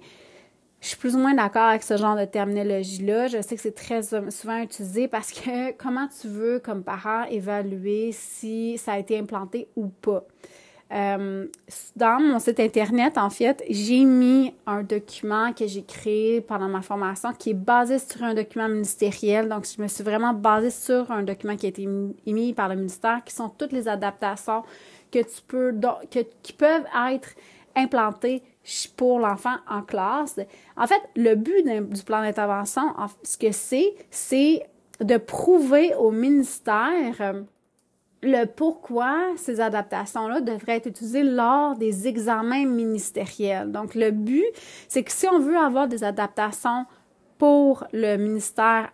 Je 0.80 0.88
suis 0.88 0.96
plus 0.96 1.14
ou 1.14 1.18
moins 1.18 1.34
d'accord 1.34 1.68
avec 1.68 1.84
ce 1.84 1.96
genre 1.96 2.16
de 2.16 2.24
terminologie-là. 2.24 3.28
Je 3.28 3.40
sais 3.40 3.54
que 3.54 3.62
c'est 3.62 3.74
très 3.74 4.02
souvent 4.02 4.60
utilisé 4.60 5.06
parce 5.06 5.30
que 5.30 5.70
comment 5.78 6.08
tu 6.20 6.26
veux, 6.26 6.58
comme 6.58 6.82
parent, 6.82 7.24
évaluer 7.30 8.10
si 8.12 8.76
ça 8.78 8.94
a 8.94 8.98
été 8.98 9.16
implanté 9.16 9.68
ou 9.76 9.86
pas? 9.86 10.24
Euh, 10.92 11.46
dans 11.96 12.20
mon 12.20 12.38
site 12.38 12.60
internet, 12.60 13.16
en 13.16 13.30
fait, 13.30 13.64
j'ai 13.70 14.04
mis 14.04 14.52
un 14.66 14.82
document 14.82 15.52
que 15.54 15.66
j'ai 15.66 15.84
créé 15.84 16.42
pendant 16.42 16.68
ma 16.68 16.82
formation 16.82 17.32
qui 17.32 17.50
est 17.50 17.54
basé 17.54 17.98
sur 17.98 18.22
un 18.22 18.34
document 18.34 18.68
ministériel. 18.68 19.48
Donc, 19.48 19.64
je 19.64 19.80
me 19.80 19.88
suis 19.88 20.04
vraiment 20.04 20.34
basée 20.34 20.70
sur 20.70 21.10
un 21.10 21.22
document 21.22 21.56
qui 21.56 21.66
a 21.66 21.68
été 21.70 21.88
émis 22.26 22.52
par 22.52 22.68
le 22.68 22.74
ministère, 22.74 23.22
qui 23.24 23.34
sont 23.34 23.48
toutes 23.48 23.72
les 23.72 23.88
adaptations 23.88 24.64
que 25.12 25.20
tu 25.20 25.42
peux, 25.46 25.72
que, 26.10 26.20
qui 26.42 26.52
peuvent 26.52 26.86
être 27.10 27.28
implantés 27.76 28.42
pour 28.96 29.18
l'enfant 29.18 29.56
en 29.68 29.82
classe. 29.82 30.38
En 30.76 30.86
fait, 30.86 31.00
le 31.16 31.34
but 31.34 31.64
du 31.90 32.02
plan 32.02 32.22
d'intervention, 32.22 32.82
ce 33.22 33.36
que 33.36 33.52
c'est, 33.52 33.94
c'est 34.10 34.66
de 35.00 35.16
prouver 35.16 35.94
au 35.94 36.10
ministère 36.10 37.34
le 38.22 38.44
pourquoi 38.44 39.16
ces 39.36 39.60
adaptations-là 39.60 40.40
devraient 40.40 40.76
être 40.76 40.86
utilisées 40.86 41.24
lors 41.24 41.76
des 41.76 42.06
examens 42.06 42.64
ministériels. 42.64 43.72
Donc, 43.72 43.94
le 43.94 44.12
but, 44.12 44.46
c'est 44.88 45.02
que 45.02 45.10
si 45.10 45.26
on 45.28 45.40
veut 45.40 45.56
avoir 45.56 45.88
des 45.88 46.04
adaptations 46.04 46.86
pour 47.38 47.84
le 47.92 48.16
ministère 48.16 48.92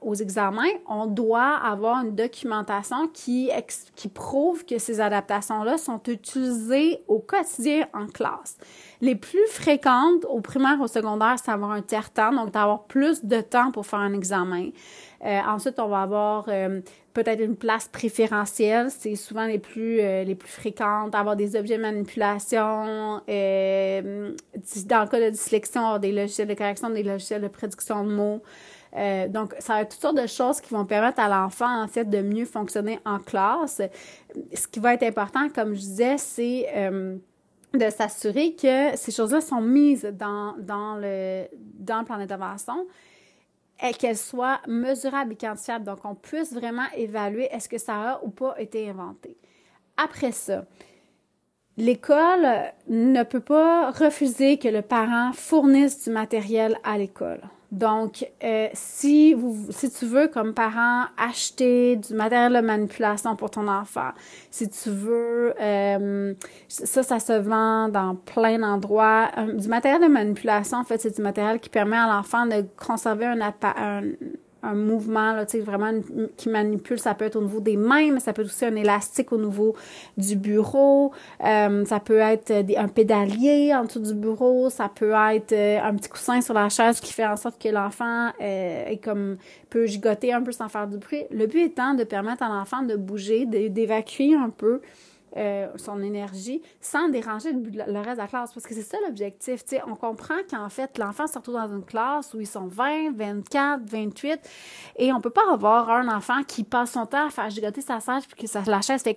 aux 0.00 0.14
examens, 0.14 0.62
on 0.88 1.06
doit 1.06 1.56
avoir 1.56 2.04
une 2.04 2.14
documentation 2.14 3.08
qui, 3.12 3.50
qui 3.96 4.08
prouve 4.08 4.64
que 4.64 4.78
ces 4.78 5.00
adaptations-là 5.00 5.76
sont 5.76 6.00
utilisées 6.06 7.02
au 7.08 7.18
quotidien 7.18 7.86
en 7.92 8.06
classe. 8.06 8.58
Les 9.00 9.16
plus 9.16 9.46
fréquentes 9.48 10.24
au 10.28 10.40
primaire, 10.40 10.80
au 10.80 10.86
secondaire, 10.86 11.36
c'est 11.42 11.50
avoir 11.50 11.72
un 11.72 11.82
tiers-temps, 11.82 12.32
donc 12.32 12.52
d'avoir 12.52 12.84
plus 12.84 13.24
de 13.24 13.40
temps 13.40 13.72
pour 13.72 13.86
faire 13.86 13.98
un 13.98 14.14
examen. 14.14 14.70
Euh, 15.24 15.40
ensuite, 15.46 15.78
on 15.78 15.88
va 15.88 16.02
avoir 16.02 16.44
euh, 16.48 16.80
peut-être 17.16 17.40
une 17.40 17.56
place 17.56 17.88
préférentielle, 17.88 18.88
c'est 18.90 19.16
souvent 19.16 19.46
les 19.46 19.58
plus 19.58 20.00
euh, 20.00 20.22
les 20.24 20.34
plus 20.34 20.50
fréquentes, 20.50 21.14
avoir 21.14 21.34
des 21.34 21.56
objets 21.56 21.78
de 21.78 21.82
manipulation, 21.82 23.22
euh, 23.28 24.32
dans 24.86 25.00
le 25.00 25.08
cas 25.08 25.20
de 25.20 25.30
dyslexie, 25.30 25.78
avoir 25.78 25.98
des 25.98 26.12
logiciels 26.12 26.48
de 26.48 26.54
correction, 26.54 26.90
des 26.90 27.02
logiciels 27.02 27.40
de 27.40 27.48
prédiction 27.48 28.04
de 28.04 28.10
mots. 28.12 28.42
Euh, 28.96 29.28
donc, 29.28 29.54
ça 29.58 29.74
va 29.74 29.82
être 29.82 29.90
toutes 29.90 30.00
sortes 30.00 30.20
de 30.20 30.26
choses 30.26 30.60
qui 30.60 30.72
vont 30.72 30.86
permettre 30.86 31.20
à 31.20 31.28
l'enfant, 31.28 31.84
en 31.84 31.86
de 31.86 32.22
mieux 32.22 32.46
fonctionner 32.46 32.98
en 33.04 33.18
classe. 33.18 33.82
Ce 34.54 34.66
qui 34.66 34.80
va 34.80 34.94
être 34.94 35.02
important, 35.02 35.48
comme 35.48 35.74
je 35.74 35.80
disais, 35.80 36.18
c'est 36.18 36.66
de 37.74 37.90
s'assurer 37.90 38.54
que 38.54 38.96
ces 38.96 39.12
choses-là 39.12 39.40
sont 39.40 39.60
mises 39.60 40.04
dans, 40.14 40.54
le, 40.56 41.44
dans 41.78 41.98
le 42.00 42.04
plan 42.04 42.18
d'intervention 42.18 42.86
et 43.82 43.92
qu'elle 43.92 44.16
soit 44.16 44.60
mesurable 44.66 45.32
et 45.32 45.36
quantifiable. 45.36 45.84
Donc, 45.84 45.98
on 46.04 46.14
puisse 46.14 46.52
vraiment 46.52 46.86
évaluer 46.96 47.48
est-ce 47.52 47.68
que 47.68 47.78
ça 47.78 48.12
a 48.12 48.24
ou 48.24 48.30
pas 48.30 48.54
été 48.58 48.88
inventé. 48.88 49.36
Après 49.96 50.32
ça, 50.32 50.64
l'école 51.76 52.72
ne 52.88 53.22
peut 53.22 53.40
pas 53.40 53.90
refuser 53.90 54.58
que 54.58 54.68
le 54.68 54.82
parent 54.82 55.32
fournisse 55.32 56.04
du 56.04 56.10
matériel 56.10 56.78
à 56.84 56.96
l'école. 56.98 57.42
Donc, 57.72 58.24
euh, 58.44 58.68
si, 58.74 59.34
vous, 59.34 59.66
si 59.70 59.90
tu 59.90 60.06
veux, 60.06 60.28
comme 60.28 60.54
parent, 60.54 61.06
acheter 61.16 61.96
du 61.96 62.14
matériel 62.14 62.52
de 62.52 62.60
manipulation 62.60 63.34
pour 63.34 63.50
ton 63.50 63.66
enfant, 63.66 64.10
si 64.50 64.68
tu 64.68 64.90
veux, 64.90 65.54
euh, 65.60 66.34
ça, 66.68 67.02
ça 67.02 67.18
se 67.18 67.32
vend 67.32 67.88
dans 67.88 68.14
plein 68.14 68.58
d'endroits. 68.58 69.30
Euh, 69.36 69.52
du 69.52 69.68
matériel 69.68 70.00
de 70.00 70.06
manipulation, 70.06 70.78
en 70.78 70.84
fait, 70.84 71.00
c'est 71.00 71.16
du 71.16 71.22
matériel 71.22 71.58
qui 71.58 71.68
permet 71.68 71.96
à 71.96 72.06
l'enfant 72.06 72.46
de 72.46 72.64
conserver 72.76 73.26
un, 73.26 73.40
un, 73.40 74.02
un 74.66 74.74
mouvement, 74.74 75.32
là, 75.32 75.44
vraiment 75.62 75.92
qui 76.36 76.48
manipule. 76.48 76.98
Ça 76.98 77.14
peut 77.14 77.24
être 77.24 77.36
au 77.36 77.42
niveau 77.42 77.60
des 77.60 77.76
mains, 77.76 78.12
mais 78.12 78.20
ça 78.20 78.32
peut 78.32 78.42
être 78.42 78.48
aussi 78.48 78.64
un 78.64 78.74
élastique 78.74 79.32
au 79.32 79.38
niveau 79.38 79.74
du 80.16 80.36
bureau. 80.36 81.12
Euh, 81.44 81.84
ça 81.84 82.00
peut 82.00 82.18
être 82.18 82.52
un 82.76 82.88
pédalier 82.88 83.72
en 83.74 83.84
dessous 83.84 84.00
du 84.00 84.14
bureau. 84.14 84.70
Ça 84.70 84.90
peut 84.94 85.12
être 85.32 85.52
euh, 85.52 85.78
un 85.82 85.94
petit 85.94 86.08
coussin 86.08 86.40
sur 86.40 86.54
la 86.54 86.68
chaise 86.68 87.00
qui 87.00 87.12
fait 87.12 87.26
en 87.26 87.36
sorte 87.36 87.60
que 87.62 87.68
l'enfant 87.68 88.30
euh, 88.40 88.86
est 88.86 89.02
comme 89.02 89.36
peut 89.70 89.86
gigoter 89.86 90.32
un 90.32 90.42
peu 90.42 90.52
sans 90.52 90.68
faire 90.68 90.86
du 90.86 90.98
bruit. 90.98 91.24
Le 91.30 91.46
but 91.46 91.60
étant 91.60 91.94
de 91.94 92.04
permettre 92.04 92.42
à 92.42 92.48
l'enfant 92.48 92.82
de 92.82 92.96
bouger, 92.96 93.46
d'évacuer 93.46 94.34
un 94.34 94.50
peu 94.50 94.80
euh, 95.36 95.68
son 95.76 96.02
énergie 96.02 96.62
sans 96.80 97.08
déranger 97.08 97.52
le, 97.52 97.98
reste 98.00 98.16
de 98.16 98.22
la 98.22 98.26
classe. 98.26 98.52
Parce 98.52 98.66
que 98.66 98.74
c'est 98.74 98.82
ça 98.82 98.96
l'objectif. 99.06 99.62
On 99.86 99.94
comprend 99.94 100.36
qu'en 100.50 100.68
fait, 100.68 100.98
l'enfant 100.98 101.26
se 101.26 101.38
retrouve 101.38 101.56
dans 101.56 101.72
une 101.72 101.84
classe 101.84 102.32
où 102.34 102.40
ils 102.40 102.46
sont 102.46 102.66
20, 102.66 103.12
24, 103.14 103.82
28 103.84 104.40
et 104.96 105.12
on 105.12 105.20
peut 105.20 105.30
pas 105.30 105.52
avoir 105.52 105.90
un 105.90 106.08
enfant 106.08 106.42
qui 106.46 106.64
passe 106.64 106.92
son 106.92 107.06
temps 107.06 107.26
à 107.26 107.30
faire 107.30 107.50
gigoter 107.50 107.80
sa 107.80 108.00
chaise 108.00 108.24
puis 108.26 108.42
que 108.42 108.46
sa, 108.46 108.62
la 108.62 108.80
chaise 108.80 109.02
fait 109.02 109.16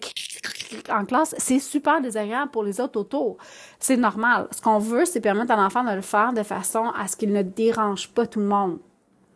en 0.90 1.06
classe. 1.06 1.36
C'est 1.38 1.60
super 1.60 2.02
désagréable 2.02 2.52
pour 2.52 2.64
les 2.64 2.80
autres 2.82 3.00
autour. 3.00 3.38
C'est 3.80 3.98
normal. 3.98 4.48
Ce 4.52 4.62
qu'on 4.62 4.80
veut, 4.80 5.06
c'est 5.06 5.22
permettre 5.22 5.52
à 5.52 5.56
l'enfant 5.56 5.84
de 5.84 5.92
le 5.92 6.02
faire 6.02 6.34
de 6.34 6.44
façon 6.44 6.92
à 6.98 7.08
ce 7.08 7.16
qu'il 7.16 7.32
ne 7.32 7.42
dérange 7.42 8.10
pas 8.10 8.28
tout 8.28 8.40
le 8.40 8.46
monde. 8.46 8.80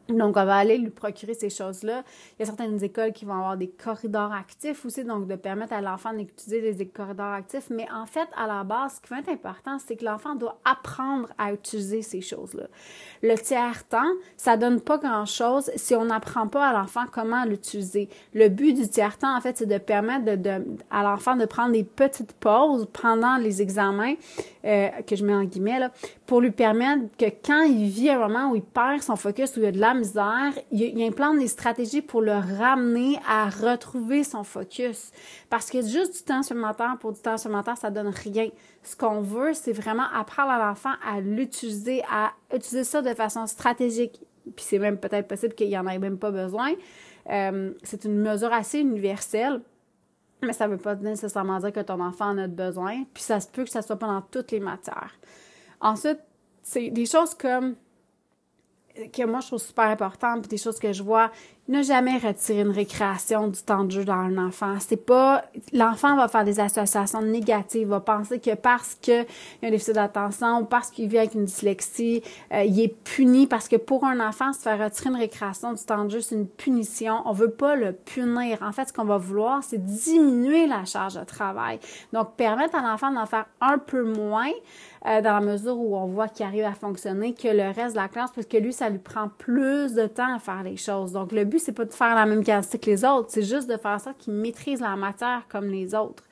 Donc, 0.09 0.35
on 0.35 0.45
va 0.45 0.57
aller 0.57 0.77
lui 0.77 0.89
procurer 0.89 1.33
ces 1.33 1.49
choses-là. 1.49 2.03
Il 2.37 2.41
y 2.41 2.43
a 2.43 2.45
certaines 2.45 2.83
écoles 2.83 3.13
qui 3.13 3.23
vont 3.23 3.35
avoir 3.35 3.55
des 3.55 3.69
corridors 3.69 4.33
actifs 4.33 4.85
aussi, 4.85 5.05
donc 5.05 5.27
de 5.27 5.35
permettre 5.35 5.73
à 5.73 5.81
l'enfant 5.81 6.13
d'utiliser 6.13 6.73
des 6.73 6.87
corridors 6.87 7.31
actifs. 7.31 7.69
Mais 7.69 7.87
en 7.89 8.05
fait, 8.05 8.27
à 8.35 8.45
la 8.45 8.63
base, 8.65 8.95
ce 8.95 9.01
qui 9.01 9.09
va 9.09 9.19
être 9.19 9.29
important, 9.29 9.77
c'est 9.79 9.95
que 9.95 10.03
l'enfant 10.03 10.35
doit 10.35 10.59
apprendre 10.65 11.29
à 11.37 11.53
utiliser 11.53 12.01
ces 12.01 12.19
choses-là. 12.19 12.65
Le 13.21 13.35
tiers-temps, 13.35 14.11
ça 14.35 14.57
donne 14.57 14.81
pas 14.81 14.97
grand-chose 14.97 15.71
si 15.77 15.95
on 15.95 16.05
n'apprend 16.05 16.47
pas 16.47 16.67
à 16.67 16.73
l'enfant 16.73 17.05
comment 17.09 17.45
l'utiliser. 17.45 18.09
Le 18.33 18.49
but 18.49 18.73
du 18.73 18.89
tiers-temps, 18.89 19.35
en 19.35 19.39
fait, 19.39 19.57
c'est 19.57 19.65
de 19.65 19.77
permettre 19.77 20.25
à 20.91 21.03
l'enfant 21.03 21.37
de 21.37 21.45
prendre 21.45 21.71
des 21.71 21.85
petites 21.85 22.33
pauses 22.33 22.87
pendant 22.91 23.37
les 23.37 23.61
examens, 23.61 24.15
euh, 24.65 24.89
que 25.05 25.15
je 25.15 25.25
mets 25.25 25.35
en 25.35 25.43
guillemets, 25.43 25.79
là, 25.79 25.91
pour 26.25 26.41
lui 26.41 26.51
permettre 26.51 27.03
que 27.17 27.25
quand 27.25 27.63
il 27.63 27.89
vit 27.89 28.09
un 28.09 28.19
moment 28.19 28.51
où 28.51 28.55
il 28.55 28.61
perd 28.61 29.01
son 29.01 29.15
focus, 29.15 29.55
où 29.55 29.59
il 29.59 29.63
y 29.63 29.67
a 29.67 29.71
de 29.71 29.79
la 29.79 29.93
misère, 29.93 30.53
il, 30.71 30.81
il 30.81 31.03
implante 31.03 31.39
des 31.39 31.47
stratégies 31.47 32.01
pour 32.01 32.21
le 32.21 32.33
ramener 32.33 33.17
à 33.27 33.49
retrouver 33.49 34.23
son 34.23 34.43
focus. 34.43 35.11
Parce 35.49 35.69
que 35.69 35.81
juste 35.81 36.13
du 36.17 36.23
temps 36.23 36.43
supplémentaire 36.43 36.97
pour 36.99 37.11
du 37.11 37.19
temps 37.19 37.37
supplémentaire, 37.37 37.77
ça 37.77 37.89
donne 37.89 38.07
rien. 38.07 38.47
Ce 38.83 38.95
qu'on 38.95 39.21
veut, 39.21 39.53
c'est 39.53 39.73
vraiment 39.73 40.05
apprendre 40.13 40.51
à 40.51 40.59
l'enfant 40.59 40.93
à 41.05 41.19
l'utiliser, 41.19 42.01
à 42.11 42.31
utiliser 42.53 42.83
ça 42.83 43.01
de 43.01 43.13
façon 43.13 43.47
stratégique. 43.47 44.21
Puis 44.55 44.65
c'est 44.67 44.79
même 44.79 44.97
peut-être 44.97 45.27
possible 45.27 45.53
qu'il 45.53 45.69
n'y 45.69 45.77
en 45.77 45.87
ait 45.87 45.99
même 45.99 46.17
pas 46.17 46.31
besoin. 46.31 46.73
Euh, 47.29 47.71
c'est 47.83 48.05
une 48.05 48.17
mesure 48.17 48.51
assez 48.51 48.79
universelle. 48.79 49.61
Mais 50.43 50.53
ça 50.53 50.67
ne 50.67 50.73
veut 50.73 50.81
pas 50.81 50.95
nécessairement 50.95 51.59
dire 51.59 51.71
que 51.71 51.79
ton 51.79 51.99
enfant 51.99 52.29
en 52.29 52.37
a 52.37 52.47
besoin. 52.47 53.03
Puis 53.13 53.23
ça 53.23 53.39
se 53.39 53.47
peut 53.47 53.63
que 53.63 53.69
ça 53.69 53.81
soit 53.81 53.95
pas 53.95 54.07
dans 54.07 54.21
toutes 54.21 54.51
les 54.51 54.59
matières. 54.59 55.13
Ensuite, 55.79 56.19
c'est 56.61 56.89
des 56.89 57.05
choses 57.05 57.33
comme 57.33 57.75
que 59.11 59.25
moi 59.25 59.39
je 59.39 59.47
trouve 59.47 59.61
super 59.61 59.85
importantes, 59.85 60.41
puis 60.41 60.49
des 60.49 60.57
choses 60.57 60.79
que 60.79 60.93
je 60.93 61.01
vois, 61.01 61.31
ne 61.69 61.81
jamais 61.81 62.17
retirer 62.17 62.61
une 62.61 62.71
récréation 62.71 63.47
du 63.47 63.61
temps 63.61 63.85
de 63.85 63.91
jeu 63.91 64.03
dans 64.03 64.13
un 64.13 64.37
enfant. 64.37 64.75
C'est 64.79 64.97
pas 64.97 65.43
l'enfant 65.71 66.17
va 66.17 66.27
faire 66.27 66.43
des 66.43 66.59
associations 66.59 67.21
négatives, 67.21 67.87
va 67.87 68.01
penser 68.01 68.39
que 68.39 68.53
parce 68.55 68.95
qu'il 68.95 69.13
y 69.61 69.65
a 69.65 69.67
un 69.67 69.71
déficit 69.71 69.95
d'attention 69.95 70.59
ou 70.59 70.65
parce 70.65 70.89
qu'il 70.89 71.07
vit 71.07 71.19
avec 71.19 71.35
une 71.35 71.45
dyslexie, 71.45 72.21
euh, 72.53 72.63
il 72.63 72.81
est 72.81 72.93
puni 73.03 73.47
parce 73.47 73.69
que 73.69 73.77
pour 73.77 74.03
un 74.03 74.19
enfant 74.19 74.51
se 74.51 74.59
faire 74.59 74.77
retirer 74.77 75.09
une 75.11 75.15
récréation 75.15 75.71
du 75.71 75.83
temps 75.83 76.03
de 76.03 76.09
jeu, 76.09 76.21
c'est 76.21 76.35
une 76.35 76.47
punition. 76.47 77.21
On 77.25 77.31
veut 77.31 77.51
pas 77.51 77.75
le 77.75 77.93
punir. 77.93 78.61
En 78.61 78.73
fait, 78.73 78.89
ce 78.89 78.93
qu'on 78.93 79.05
va 79.05 79.17
vouloir, 79.17 79.63
c'est 79.63 79.83
diminuer 79.83 80.67
la 80.67 80.83
charge 80.83 81.13
de 81.13 81.23
travail. 81.23 81.79
Donc 82.11 82.35
permettre 82.35 82.75
à 82.75 82.81
l'enfant 82.81 83.11
d'en 83.11 83.25
faire 83.25 83.45
un 83.61 83.77
peu 83.77 84.03
moins 84.03 84.51
euh, 85.05 85.21
dans 85.21 85.33
la 85.33 85.41
mesure 85.41 85.77
où 85.77 85.95
on 85.95 86.07
voit 86.07 86.27
qu'il 86.27 86.45
arrive 86.45 86.65
à 86.65 86.73
fonctionner 86.73 87.33
que 87.33 87.47
le 87.47 87.73
reste 87.73 87.95
de 87.95 88.01
la 88.01 88.07
classe 88.07 88.31
parce 88.33 88.47
que 88.47 88.57
lui 88.57 88.73
ça 88.73 88.89
lui 88.89 88.99
prend 88.99 89.29
plus 89.29 89.93
de 89.93 90.07
temps 90.07 90.35
à 90.35 90.39
faire 90.39 90.63
les 90.63 90.77
choses. 90.77 91.13
Donc 91.13 91.31
le 91.31 91.43
c'est 91.59 91.71
pas 91.71 91.85
de 91.85 91.93
faire 91.93 92.15
la 92.15 92.25
même 92.25 92.43
quantité 92.43 92.79
que 92.79 92.89
les 92.89 93.05
autres, 93.05 93.29
c'est 93.29 93.43
juste 93.43 93.69
de 93.69 93.77
faire 93.77 93.99
ça 93.99 94.13
qu'il 94.13 94.33
maîtrise 94.33 94.81
la 94.81 94.95
matière 94.95 95.43
comme 95.49 95.69
les 95.69 95.95
autres. 95.95 96.23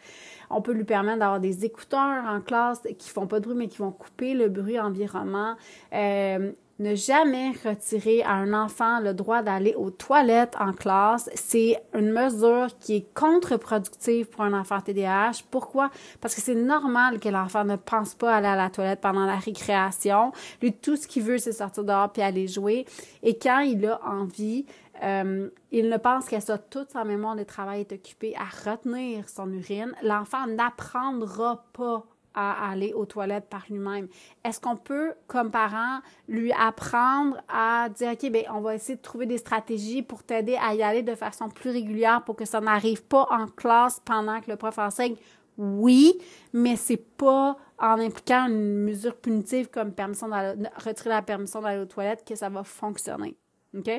On 0.49 0.61
peut 0.61 0.73
lui 0.73 0.83
permettre 0.83 1.19
d'avoir 1.19 1.39
des 1.39 1.65
écouteurs 1.65 2.25
en 2.27 2.41
classe 2.41 2.81
qui 2.97 3.09
font 3.09 3.27
pas 3.27 3.39
de 3.39 3.45
bruit, 3.45 3.55
mais 3.55 3.67
qui 3.67 3.77
vont 3.77 3.91
couper 3.91 4.33
le 4.33 4.49
bruit 4.49 4.79
environnement. 4.79 5.55
Euh, 5.93 6.51
ne 6.81 6.95
jamais 6.95 7.51
retirer 7.63 8.23
à 8.23 8.31
un 8.31 8.53
enfant 8.53 8.99
le 8.99 9.13
droit 9.13 9.43
d'aller 9.43 9.75
aux 9.75 9.91
toilettes 9.91 10.55
en 10.59 10.73
classe, 10.73 11.29
c'est 11.35 11.77
une 11.93 12.11
mesure 12.11 12.69
qui 12.79 12.95
est 12.95 13.13
contre-productive 13.13 14.27
pour 14.27 14.41
un 14.41 14.59
enfant 14.59 14.81
TDAH. 14.81 15.43
Pourquoi? 15.51 15.91
Parce 16.19 16.33
que 16.33 16.41
c'est 16.41 16.55
normal 16.55 17.19
que 17.19 17.29
l'enfant 17.29 17.63
ne 17.63 17.75
pense 17.75 18.15
pas 18.15 18.35
aller 18.35 18.47
à 18.47 18.55
la 18.55 18.71
toilette 18.71 18.99
pendant 18.99 19.25
la 19.25 19.35
récréation. 19.35 20.31
Lui, 20.61 20.73
tout 20.73 20.95
ce 20.95 21.07
qu'il 21.07 21.23
veut, 21.23 21.37
c'est 21.37 21.51
sortir 21.51 21.83
dehors 21.83 22.11
puis 22.11 22.23
aller 22.23 22.47
jouer. 22.47 22.85
Et 23.21 23.37
quand 23.37 23.59
il 23.59 23.85
a 23.85 24.01
envie, 24.03 24.65
euh, 25.03 25.49
il 25.71 25.89
ne 25.89 25.97
pense 25.97 26.27
qu'à 26.27 26.41
ça, 26.41 26.57
toute 26.57 26.91
sa 26.91 27.03
mémoire 27.03 27.35
de 27.35 27.43
travail 27.43 27.81
est 27.81 27.91
occupée 27.91 28.35
à 28.35 28.69
retenir 28.69 29.27
son 29.29 29.51
urine. 29.51 29.93
L'enfant 30.03 30.47
n'apprendra 30.47 31.65
pas 31.73 32.05
à 32.33 32.71
aller 32.71 32.93
aux 32.93 33.05
toilettes 33.05 33.49
par 33.49 33.65
lui-même. 33.69 34.07
Est-ce 34.45 34.59
qu'on 34.59 34.77
peut, 34.77 35.13
comme 35.27 35.51
parent, 35.51 35.99
lui 36.27 36.51
apprendre 36.53 37.37
à 37.49 37.89
dire, 37.89 38.11
OK, 38.11 38.31
ben, 38.31 38.45
on 38.53 38.61
va 38.61 38.75
essayer 38.75 38.95
de 38.95 39.01
trouver 39.01 39.25
des 39.25 39.37
stratégies 39.37 40.01
pour 40.01 40.23
t'aider 40.23 40.57
à 40.61 40.73
y 40.73 40.83
aller 40.83 41.03
de 41.03 41.15
façon 41.15 41.49
plus 41.49 41.71
régulière 41.71 42.23
pour 42.23 42.35
que 42.35 42.45
ça 42.45 42.61
n'arrive 42.61 43.03
pas 43.03 43.27
en 43.31 43.47
classe 43.47 44.01
pendant 44.05 44.39
que 44.39 44.49
le 44.49 44.55
prof 44.55 44.77
enseigne? 44.77 45.15
Oui, 45.57 46.17
mais 46.53 46.77
c'est 46.77 46.97
pas 47.17 47.57
en 47.77 47.99
impliquant 47.99 48.47
une 48.47 48.83
mesure 48.83 49.15
punitive 49.15 49.69
comme 49.69 49.91
permission 49.91 50.29
retirer 50.77 51.09
la 51.09 51.21
permission 51.21 51.61
d'aller 51.61 51.81
aux 51.81 51.85
toilettes 51.85 52.23
que 52.25 52.35
ça 52.35 52.47
va 52.47 52.63
fonctionner. 52.63 53.35
OK? 53.77 53.89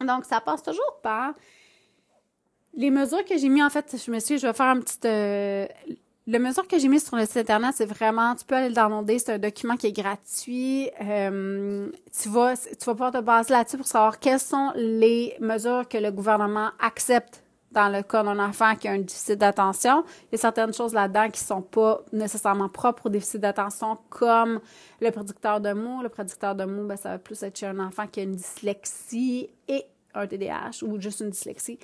Donc, 0.00 0.24
ça 0.24 0.40
passe 0.40 0.62
toujours 0.62 0.98
par 1.02 1.34
les 2.74 2.90
mesures 2.90 3.24
que 3.24 3.36
j'ai 3.36 3.48
mis, 3.48 3.62
en 3.62 3.70
fait, 3.70 3.96
je 4.04 4.10
me 4.10 4.20
suis 4.20 4.38
je 4.38 4.46
vais 4.46 4.52
faire 4.52 4.66
un 4.66 4.80
petit, 4.80 4.98
euh, 5.04 5.66
le 6.26 6.38
mesure 6.38 6.68
que 6.68 6.78
j'ai 6.78 6.88
mis 6.88 7.00
sur 7.00 7.16
le 7.16 7.24
site 7.24 7.38
internet, 7.38 7.74
c'est 7.74 7.86
vraiment, 7.86 8.34
tu 8.34 8.44
peux 8.44 8.54
aller 8.54 8.68
le 8.68 8.74
downloader, 8.74 9.18
c'est 9.18 9.32
un 9.32 9.38
document 9.38 9.76
qui 9.76 9.86
est 9.86 9.92
gratuit. 9.92 10.90
Euh, 11.00 11.90
tu 12.20 12.28
vas, 12.28 12.54
tu 12.54 12.84
vas 12.84 12.92
pouvoir 12.92 13.12
te 13.12 13.20
baser 13.20 13.52
là-dessus 13.52 13.78
pour 13.78 13.86
savoir 13.86 14.18
quelles 14.18 14.38
sont 14.38 14.72
les 14.76 15.34
mesures 15.40 15.88
que 15.88 15.96
le 15.96 16.12
gouvernement 16.12 16.70
accepte 16.80 17.42
dans 17.72 17.88
le 17.88 18.02
cas 18.02 18.22
d'un 18.22 18.38
enfant 18.38 18.74
qui 18.76 18.88
a 18.88 18.92
un 18.92 18.98
déficit 18.98 19.38
d'attention. 19.38 20.04
Il 20.24 20.32
y 20.32 20.34
a 20.36 20.38
certaines 20.38 20.72
choses 20.72 20.94
là-dedans 20.94 21.28
qui 21.28 21.40
sont 21.40 21.62
pas 21.62 22.00
nécessairement 22.12 22.68
propres 22.68 23.06
au 23.06 23.08
déficit 23.08 23.40
d'attention, 23.40 23.98
comme 24.08 24.60
le 25.00 25.10
prédicteur 25.10 25.60
de 25.60 25.72
mots. 25.72 26.02
Le 26.02 26.08
prédicteur 26.08 26.54
de 26.54 26.64
mots, 26.64 26.84
ben, 26.84 26.96
ça 26.96 27.10
va 27.10 27.18
plus 27.18 27.42
être 27.42 27.58
chez 27.58 27.66
un 27.66 27.78
enfant 27.78 28.06
qui 28.06 28.20
a 28.20 28.22
une 28.22 28.36
dyslexie 28.36 29.50
et 29.68 29.84
un 30.14 30.26
TDAH 30.26 30.82
ou 30.82 31.00
juste 31.00 31.20
une 31.20 31.30
dyslexie. 31.30 31.78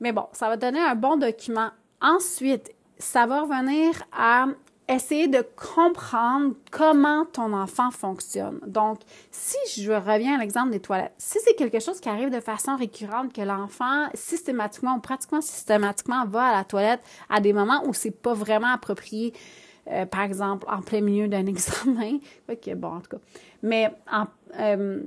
Mais 0.00 0.12
bon, 0.12 0.26
ça 0.32 0.48
va 0.48 0.56
donner 0.56 0.80
un 0.80 0.94
bon 0.94 1.16
document. 1.16 1.70
Ensuite, 2.00 2.74
ça 2.98 3.26
va 3.26 3.42
revenir 3.42 4.02
à 4.12 4.46
essayer 4.88 5.28
de 5.28 5.44
comprendre 5.56 6.54
comment 6.70 7.24
ton 7.24 7.52
enfant 7.52 7.90
fonctionne. 7.90 8.60
Donc, 8.66 8.98
si 9.30 9.56
je 9.82 9.92
reviens 9.92 10.36
à 10.36 10.38
l'exemple 10.38 10.70
des 10.70 10.80
toilettes, 10.80 11.14
si 11.16 11.38
c'est 11.40 11.54
quelque 11.54 11.80
chose 11.80 12.00
qui 12.00 12.08
arrive 12.08 12.30
de 12.30 12.40
façon 12.40 12.76
récurrente, 12.76 13.32
que 13.32 13.40
l'enfant 13.40 14.08
systématiquement 14.14 14.96
ou 14.96 15.00
pratiquement 15.00 15.40
systématiquement 15.40 16.26
va 16.26 16.44
à 16.44 16.52
la 16.52 16.64
toilette 16.64 17.00
à 17.30 17.40
des 17.40 17.52
moments 17.52 17.82
où 17.86 17.94
c'est 17.94 18.10
pas 18.10 18.34
vraiment 18.34 18.72
approprié, 18.72 19.32
euh, 19.90 20.06
par 20.06 20.22
exemple 20.22 20.66
en 20.70 20.82
plein 20.82 21.00
milieu 21.00 21.28
d'un 21.28 21.46
examen, 21.46 22.18
ok, 22.50 22.74
bon 22.74 22.96
en 22.96 23.00
tout 23.00 23.10
cas, 23.10 23.22
mais 23.62 23.90
euh, 24.58 25.02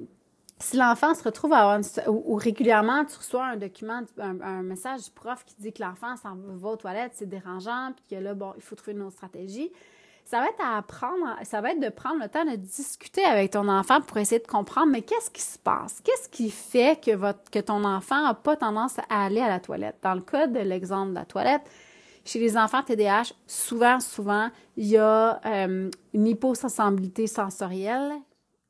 si 0.60 0.78
l'enfant 0.78 1.14
se 1.14 1.24
retrouve 1.24 1.54
à 1.54 1.60
avoir 1.60 1.80
ou, 2.08 2.36
régulièrement 2.36 3.06
tu 3.06 3.18
reçois 3.18 3.46
un 3.46 3.58
document, 3.58 4.02
un, 4.20 4.64
message 4.64 5.06
du 5.06 5.12
prof 5.12 5.44
qui 5.46 5.56
dit 5.60 5.72
que 5.72 5.84
l'enfant 5.84 6.16
s'en 6.16 6.36
va 6.36 6.70
aux 6.70 6.76
toilettes, 6.76 7.14
c'est 7.16 7.30
dérangeant, 7.30 7.92
puis 7.96 8.18
que 8.18 8.24
là, 8.24 8.34
bon, 8.34 8.54
il 8.56 8.64
faut 8.64 8.76
trouver 8.76 8.94
une 8.94 9.04
autre 9.04 9.16
stratégie, 9.16 9.72
ça 10.26 10.40
va 10.40 10.48
être 10.48 10.62
à 10.62 10.78
apprendre, 10.78 11.38
ça 11.44 11.62
va 11.62 11.72
être 11.72 11.80
de 11.80 11.90
prendre 11.90 12.22
le 12.22 12.28
temps 12.28 12.44
de 12.44 12.56
discuter 12.56 13.24
avec 13.24 13.52
ton 13.52 13.70
enfant 13.70 14.02
pour 14.02 14.18
essayer 14.18 14.42
de 14.42 14.48
comprendre, 14.48 14.92
mais 14.92 15.02
qu'est-ce 15.02 15.32
qui 15.32 15.42
se 15.42 15.58
passe? 15.58 16.02
Qu'est-ce 16.04 16.28
qui 16.28 16.50
fait 16.50 17.00
que 17.00 17.60
ton 17.60 17.86
enfant 17.86 18.24
n'a 18.24 18.34
pas 18.34 18.58
tendance 18.58 18.98
à 19.10 19.26
aller 19.26 19.40
à 19.40 19.48
la 19.48 19.60
toilette? 19.60 19.98
Dans 20.02 20.16
le 20.16 20.22
cas 20.22 20.48
de 20.48 20.60
l'exemple 20.60 21.12
de 21.12 21.16
la 21.16 21.26
toilette, 21.26 21.62
chez 22.26 22.40
les 22.40 22.58
enfants 22.58 22.84
TDAH, 22.84 23.34
souvent, 23.48 24.02
souvent, 24.02 24.50
il 24.76 24.88
y 24.88 24.98
a 24.98 25.40
euh, 25.46 25.90
une 26.14 26.28
hyposensibilité 26.28 27.26
sensorielle 27.26 28.12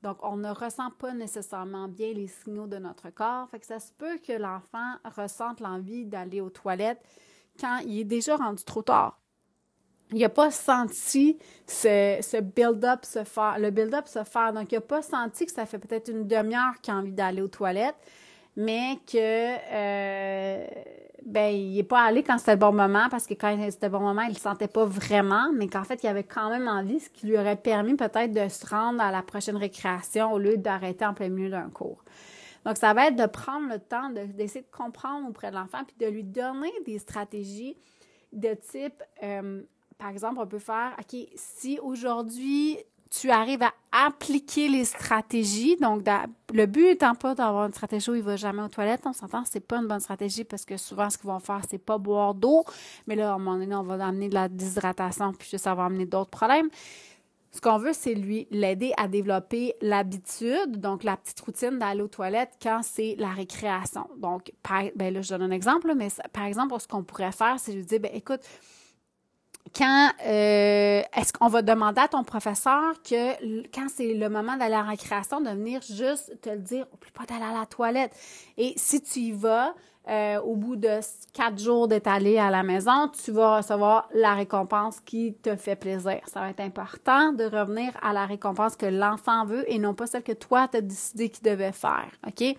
donc, 0.04 0.18
on 0.22 0.38
ne 0.38 0.50
ressent 0.52 0.92
pas 1.00 1.14
nécessairement 1.14 1.88
bien 1.88 2.14
les 2.14 2.28
signaux 2.28 2.68
de 2.68 2.78
notre 2.78 3.10
corps. 3.10 3.50
Fait 3.50 3.60
que 3.60 3.66
ça 3.66 3.80
se 3.80 3.92
peut 3.92 4.20
que 4.20 4.34
l'enfant 4.34 4.96
ressente 5.04 5.60
l'envie 5.60 6.06
d'aller 6.06 6.40
aux 6.40 6.52
toilettes 6.52 7.02
quand 7.60 7.80
il 7.80 8.02
est 8.02 8.06
déjà 8.06 8.36
rendu 8.36 8.64
trop 8.64 8.84
tard. 8.84 9.20
Il 10.12 10.20
n'a 10.20 10.30
pas 10.30 10.52
senti 10.52 11.38
ce, 11.66 12.40
build-up 12.40 13.04
se 13.04 13.24
faire, 13.24 13.58
le 13.60 13.72
build-up 13.72 14.08
se 14.08 14.24
faire. 14.24 14.54
Donc, 14.54 14.72
il 14.72 14.76
n'a 14.76 14.82
pas 14.82 15.02
senti 15.02 15.48
que 15.48 15.52
ça 15.52 15.66
fait 15.66 15.80
peut-être 15.80 16.10
une 16.10 16.28
demi-heure 16.28 16.80
qu'il 16.82 16.94
a 16.94 16.98
envie 16.98 17.12
d'aller 17.12 17.42
aux 17.42 17.48
toilettes, 17.48 17.98
mais 18.56 19.00
que 19.06 19.18
euh, 19.18 20.68
ben 21.26 21.54
il 21.54 21.76
n'est 21.76 21.84
pas 21.84 22.04
allé 22.04 22.24
quand 22.24 22.38
c'était 22.38 22.54
le 22.54 22.60
bon 22.60 22.72
moment 22.72 23.08
parce 23.10 23.28
que 23.28 23.34
quand 23.34 23.56
c'était 23.70 23.88
le 23.88 23.92
bon 23.92 24.00
moment, 24.00 24.22
il 24.24 24.34
le 24.34 24.40
sentait 24.40 24.68
pas 24.68 24.86
vraiment, 24.86 25.52
mais 25.54 25.68
qu'en 25.68 25.84
fait, 25.84 26.04
il 26.04 26.08
avait 26.08 26.24
quand 26.24 26.50
même 26.50 26.68
envie, 26.68 27.00
ce 27.00 27.10
qui 27.10 27.28
lui 27.28 27.38
aurait 27.38 27.56
permis 27.56 27.96
peut-être 27.96 28.32
de 28.32 28.48
se 28.50 28.66
rendre 28.66 29.02
à 29.02 29.12
la 29.12 29.22
prochaine 29.22 29.58
récréation 29.58 30.32
au 30.32 30.40
lieu 30.40 30.58
d'arrêter 30.58 31.06
en 31.06 31.14
plein 31.14 31.30
milieu 31.30 31.50
d'un 31.50 31.70
cours. 31.70 32.04
Donc, 32.66 32.78
ça 32.78 32.94
va 32.94 33.08
être 33.08 33.16
de 33.16 33.26
prendre 33.26 33.70
le 33.70 33.80
temps 33.80 34.10
d'essayer 34.10 34.62
de, 34.62 34.76
comprendre 34.76 35.28
auprès 35.30 35.52
de 35.52 35.56
l'enfant 35.56 35.80
puis 35.86 35.96
de 36.00 36.12
lui 36.12 36.24
donner 36.24 36.72
des 36.86 37.00
stratégies 37.00 37.78
de 38.34 38.54
type, 38.54 39.02
euh, 39.24 39.62
par 39.98 40.10
exemple, 40.10 40.40
on 40.40 40.48
peut 40.48 40.60
faire, 40.60 40.96
OK, 41.00 41.18
si 41.36 41.80
aujourd'hui 41.82 42.78
tu 43.10 43.30
arrives 43.30 43.64
à 43.64 43.74
appliquer 43.92 44.68
les 44.68 44.86
stratégies. 44.86 45.76
Donc, 45.78 46.04
le 46.54 46.66
but 46.66 46.88
étant 46.88 47.16
pas 47.16 47.36
d'avoir 47.36 47.66
une 47.66 47.74
stratégie 47.74 48.10
où 48.12 48.16
il 48.16 48.24
va 48.24 48.36
jamais 48.36 48.62
aux 48.62 48.68
toilettes, 48.68 49.02
on 49.06 49.14
s'entend, 49.14 49.44
c'est 49.46 49.60
pas 49.60 49.78
une 49.78 49.88
bonne 49.88 50.00
stratégie 50.00 50.44
parce 50.44 50.66
que 50.66 50.78
souvent, 50.78 51.10
ce 51.10 51.18
qu'ils 51.18 51.28
vont 51.28 51.40
faire, 51.40 51.62
c'est 51.70 51.78
pas 51.78 51.98
boire 51.98 52.34
d'eau. 52.34 52.64
Mais 53.08 53.16
là, 53.16 53.32
à 53.32 53.36
un 53.36 53.38
moment 53.38 53.58
donné, 53.58 53.76
on 53.76 53.84
va 53.84 54.06
amener 54.06 54.30
de 54.30 54.34
la 54.34 54.50
déshydratation, 54.50 55.34
puis 55.34 55.58
ça 55.58 55.74
va 55.74 55.86
amener 55.86 56.06
d'autres 56.06 56.30
problèmes. 56.30 56.70
Ce 57.52 57.62
qu'on 57.62 57.78
veut, 57.78 57.94
c'est 57.94 58.14
lui 58.14 58.48
l'aider 58.52 58.94
à 58.98 59.08
développer 59.08 59.74
l'habitude, 59.82 60.80
donc 60.80 61.04
la 61.04 61.18
petite 61.18 61.40
routine 61.40 61.80
d'aller 61.80 62.02
aux 62.02 62.08
toilettes 62.08 62.52
quand 62.62 62.82
c'est 62.84 63.16
la 63.18 63.30
récréation. 63.30 64.08
Donc, 64.18 64.52
ben 64.96 65.14
là, 65.14 65.22
je 65.22 65.30
donne 65.30 65.42
un 65.44 65.52
exemple, 65.52 65.94
mais 65.96 66.10
par 66.34 66.44
exemple, 66.44 66.76
ce 66.80 66.88
qu'on 66.88 67.04
pourrait 67.04 67.32
faire, 67.32 67.56
c'est 67.58 67.72
lui 67.72 67.84
dire, 67.84 68.00
ben 68.00 68.12
écoute, 68.14 68.42
quand 69.76 70.12
euh, 70.26 71.02
est-ce 71.16 71.34
qu'on 71.34 71.48
va 71.48 71.62
demander 71.62 72.02
à 72.02 72.08
ton 72.08 72.24
professeur 72.24 73.02
que 73.04 73.68
quand 73.74 73.88
c'est 73.90 74.14
le 74.14 74.30
moment 74.30 74.58
d'aller 74.58 74.72
la 74.72 74.84
récréation, 74.84 75.42
de 75.42 75.50
venir 75.50 75.82
juste 75.82 76.40
te 76.42 76.50
le 76.50 76.60
dire, 76.60 76.86
oublie 76.94 77.12
pas 77.12 77.26
d'aller 77.26 77.52
à 77.52 77.60
la 77.60 77.66
toilette. 77.66 78.16
Et 78.58 78.74
si 78.76 79.02
tu 79.02 79.20
y 79.20 79.32
vas, 79.32 79.74
euh, 80.10 80.40
au 80.40 80.56
bout 80.56 80.78
de 80.78 81.00
quatre 81.34 81.60
jours 81.60 81.90
d'être 81.90 82.08
allé 82.08 82.38
à 82.38 82.50
la 82.50 82.64
maison, 82.64 83.10
tu 83.10 83.32
vas 83.32 83.58
recevoir 83.58 84.08
la 84.14 84.36
récompense 84.36 85.02
qui 85.02 85.34
te 85.34 85.58
fait 85.58 85.76
plaisir. 85.76 86.22
Ça 86.28 86.40
va 86.40 86.50
être 86.50 86.62
important 86.62 87.34
de 87.34 87.44
revenir 87.44 87.92
à 88.02 88.14
la 88.14 88.26
récompense 88.26 88.78
que 88.78 88.86
l'enfant 88.86 89.46
veut 89.46 89.70
et 89.70 89.80
non 89.80 89.94
pas 89.94 90.08
celle 90.08 90.24
que 90.24 90.32
toi, 90.32 90.70
tu 90.70 90.78
as 90.78 90.82
décidé 90.82 91.28
qu'il 91.28 91.44
devait 91.44 91.74
faire. 91.74 92.10
OK? 92.26 92.56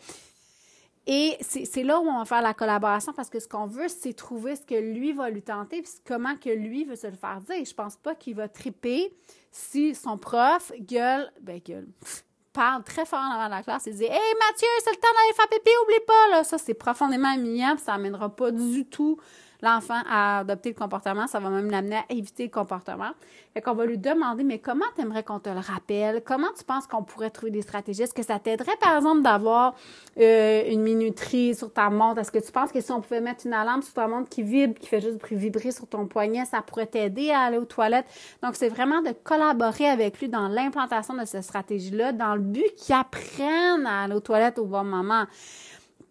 Et 1.10 1.38
c'est 1.40 1.84
là 1.84 1.98
où 2.00 2.06
on 2.06 2.18
va 2.18 2.26
faire 2.26 2.42
la 2.42 2.52
collaboration 2.52 3.14
parce 3.14 3.30
que 3.30 3.40
ce 3.40 3.48
qu'on 3.48 3.66
veut, 3.66 3.88
c'est 3.88 4.12
trouver 4.12 4.56
ce 4.56 4.66
que 4.66 4.74
lui 4.74 5.14
va 5.14 5.30
lui 5.30 5.40
tenter 5.40 5.80
puis 5.80 5.90
comment 6.06 6.36
que 6.36 6.50
lui 6.50 6.84
veut 6.84 6.96
se 6.96 7.06
le 7.06 7.16
faire 7.16 7.40
dire. 7.40 7.64
Je 7.64 7.72
pense 7.72 7.96
pas 7.96 8.14
qu'il 8.14 8.34
va 8.34 8.46
triper 8.46 9.10
si 9.50 9.94
son 9.94 10.18
prof 10.18 10.70
gueule, 10.78 11.32
ben 11.40 11.60
gueule, 11.64 11.88
parle 12.52 12.84
très 12.84 13.06
fort 13.06 13.20
avant 13.20 13.48
la 13.48 13.62
classe 13.62 13.86
et 13.86 13.92
dit 13.92 14.04
Hey 14.04 14.10
Mathieu, 14.10 14.68
c'est 14.84 14.90
le 14.90 14.96
temps 14.96 15.08
d'aller 15.14 15.34
faire 15.34 15.48
pipi, 15.48 15.70
oublie 15.84 16.04
pas, 16.06 16.28
là. 16.30 16.44
Ça, 16.44 16.58
c'est 16.58 16.74
profondément 16.74 17.32
humiliant 17.32 17.74
ça 17.78 17.92
n'amènera 17.92 18.28
pas 18.28 18.50
du 18.50 18.84
tout 18.84 19.18
l'enfant 19.62 20.00
à 20.08 20.40
adopter 20.40 20.70
le 20.70 20.74
comportement, 20.74 21.26
ça 21.26 21.40
va 21.40 21.50
même 21.50 21.70
l'amener 21.70 21.96
à 21.96 22.04
éviter 22.10 22.44
le 22.44 22.50
comportement. 22.50 23.10
Fait 23.54 23.60
qu'on 23.60 23.74
va 23.74 23.86
lui 23.86 23.98
demander, 23.98 24.44
mais 24.44 24.58
comment 24.58 24.84
t'aimerais 24.94 25.24
qu'on 25.24 25.40
te 25.40 25.48
le 25.48 25.58
rappelle? 25.58 26.22
Comment 26.24 26.48
tu 26.56 26.64
penses 26.64 26.86
qu'on 26.86 27.02
pourrait 27.02 27.30
trouver 27.30 27.50
des 27.50 27.62
stratégies? 27.62 28.02
Est-ce 28.02 28.14
que 28.14 28.22
ça 28.22 28.38
t'aiderait, 28.38 28.76
par 28.80 28.96
exemple, 28.96 29.22
d'avoir 29.22 29.74
euh, 30.18 30.62
une 30.70 30.82
minuterie 30.82 31.54
sur 31.54 31.72
ta 31.72 31.90
montre? 31.90 32.20
Est-ce 32.20 32.30
que 32.30 32.38
tu 32.38 32.52
penses 32.52 32.70
que 32.70 32.80
si 32.80 32.92
on 32.92 33.00
pouvait 33.00 33.20
mettre 33.20 33.46
une 33.46 33.54
alarme 33.54 33.82
sur 33.82 33.94
ta 33.94 34.06
montre 34.06 34.28
qui 34.28 34.42
vibre, 34.42 34.78
qui 34.78 34.86
fait 34.86 35.00
juste 35.00 35.18
vibrer 35.30 35.72
sur 35.72 35.86
ton 35.86 36.06
poignet, 36.06 36.44
ça 36.44 36.62
pourrait 36.62 36.86
t'aider 36.86 37.30
à 37.30 37.40
aller 37.40 37.58
aux 37.58 37.64
toilettes? 37.64 38.06
Donc, 38.42 38.54
c'est 38.54 38.68
vraiment 38.68 39.02
de 39.02 39.10
collaborer 39.24 39.88
avec 39.88 40.20
lui 40.20 40.28
dans 40.28 40.48
l'implantation 40.48 41.14
de 41.14 41.24
cette 41.24 41.44
stratégie-là, 41.44 42.12
dans 42.12 42.34
le 42.34 42.42
but 42.42 42.74
qu'il 42.76 42.94
apprenne 42.94 43.86
à 43.86 44.04
aller 44.04 44.14
aux 44.14 44.20
toilettes 44.20 44.58
au 44.58 44.66
bon 44.66 44.84
moment 44.84 45.24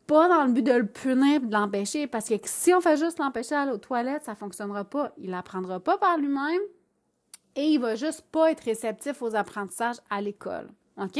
pas 0.08 0.30
dans 0.30 0.46
le 0.46 0.54
but 0.54 0.64
de 0.64 0.72
le 0.72 0.88
punir 0.88 1.42
de 1.42 1.52
l'empêcher, 1.52 2.08
parce 2.08 2.30
que 2.30 2.36
si 2.46 2.74
on 2.74 2.82
fait 2.82 2.98
juste 2.98 3.20
l'empêcher 3.20 3.52
d'aller 3.52 3.72
aux 3.72 3.78
toilettes, 3.78 4.24
ça 4.24 4.36
fonctionnera 4.36 4.86
pas. 4.86 5.12
Il 5.18 5.32
n'apprendra 5.32 5.80
pas 5.80 5.98
par 5.98 6.18
lui-même 6.18 6.62
et 7.56 7.66
il 7.66 7.80
va 7.80 7.96
juste 7.96 8.22
pas 8.32 8.52
être 8.52 8.62
réceptif 8.62 9.22
aux 9.22 9.36
apprentissages 9.36 9.98
à 10.10 10.22
l'école. 10.22 10.70
OK? 10.98 11.20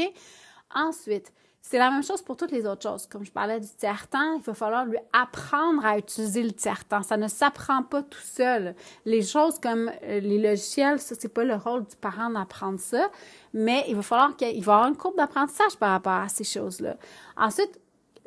Ensuite, 0.74 1.32
c'est 1.60 1.76
la 1.76 1.90
même 1.90 2.02
chose 2.02 2.22
pour 2.22 2.36
toutes 2.36 2.50
les 2.50 2.64
autres 2.66 2.82
choses. 2.82 3.06
Comme 3.06 3.24
je 3.24 3.30
parlais 3.30 3.60
du 3.60 3.68
tiers-temps, 3.68 4.36
il 4.36 4.42
va 4.42 4.54
falloir 4.54 4.86
lui 4.86 4.96
apprendre 5.12 5.84
à 5.84 5.98
utiliser 5.98 6.42
le 6.42 6.52
tiers-temps. 6.52 7.02
Ça 7.02 7.18
ne 7.18 7.28
s'apprend 7.28 7.82
pas 7.82 8.02
tout 8.02 8.22
seul. 8.22 8.74
Les 9.04 9.22
choses 9.22 9.58
comme 9.58 9.90
euh, 10.02 10.20
les 10.20 10.38
logiciels, 10.38 10.98
ça, 10.98 11.14
c'est 11.18 11.28
pas 11.28 11.44
le 11.44 11.56
rôle 11.56 11.84
du 11.84 11.96
parent 11.96 12.30
d'apprendre 12.30 12.80
ça, 12.80 13.10
mais 13.52 13.84
il 13.86 13.96
va 13.96 14.02
falloir 14.02 14.34
qu'il 14.36 14.64
va 14.64 14.76
avoir 14.76 14.88
une 14.88 14.96
courbe 14.96 15.16
d'apprentissage 15.16 15.76
par 15.76 15.90
rapport 15.90 16.12
à 16.12 16.28
ces 16.28 16.44
choses-là. 16.44 16.96
Ensuite, 17.36 17.78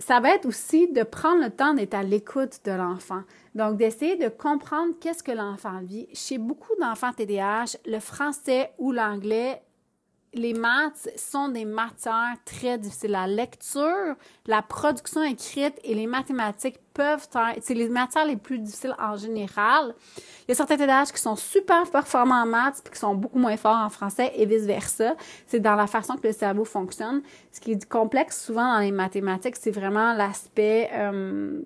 ça 0.02 0.20
va 0.20 0.34
être 0.34 0.46
aussi 0.46 0.92
de 0.92 1.04
prendre 1.04 1.44
le 1.44 1.52
temps 1.52 1.74
d'être 1.74 1.94
à 1.94 2.04
l'écoute 2.04 2.60
de 2.66 2.72
l'enfant. 2.72 3.22
Donc, 3.56 3.78
d'essayer 3.78 4.16
de 4.16 4.30
comprendre 4.30 4.94
qu'est-ce 5.00 5.24
que 5.24 5.32
l'enfant 5.32 5.80
vit. 5.84 6.08
Chez 6.14 6.38
beaucoup 6.38 6.74
d'enfants 6.80 7.14
TDAH, 7.14 7.78
le 7.86 8.00
français 8.00 8.72
ou 8.80 8.92
l'anglais 8.92 9.62
les 10.34 10.54
maths 10.54 11.10
sont 11.18 11.50
des 11.50 11.66
matières 11.66 12.36
très 12.46 12.78
difficiles. 12.78 13.12
La 13.12 13.28
lecture, 13.28 14.16
la 14.46 14.62
production 14.62 15.24
écrite 15.24 15.78
et 15.84 15.94
les 15.94 16.08
mathématiques 16.08 16.80
peuvent 16.94 17.28
être, 17.36 17.62
c'est 17.62 17.74
les 17.74 17.90
matières 17.90 18.26
les 18.26 18.38
plus 18.38 18.60
difficiles 18.60 18.96
en 18.98 19.18
général. 19.18 19.94
Il 20.44 20.50
y 20.50 20.52
a 20.52 20.56
certains 20.56 20.78
TDAH 20.78 21.08
qui 21.14 21.22
sont 21.22 21.36
super 21.36 21.90
performants 21.90 22.44
en 22.44 22.46
maths 22.46 22.82
puis 22.84 22.94
qui 22.94 23.00
sont 23.00 23.16
beaucoup 23.16 23.40
moins 23.40 23.58
forts 23.58 23.78
en 23.78 23.90
français 23.90 24.32
et 24.36 24.46
vice 24.46 24.64
versa. 24.64 25.16
C'est 25.48 25.60
dans 25.60 25.76
la 25.76 25.88
façon 25.88 26.16
que 26.16 26.28
le 26.28 26.34
cerveau 26.34 26.64
fonctionne. 26.64 27.22
Ce 27.52 27.60
qui 27.60 27.74
est 27.74 27.90
complexe 27.90 28.46
souvent 28.46 28.74
dans 28.74 28.80
les 28.80 28.92
mathématiques, 28.92 29.58
c'est 29.58 29.72
vraiment 29.72 30.14
l'aspect 30.14 30.90
euh, 30.94 31.62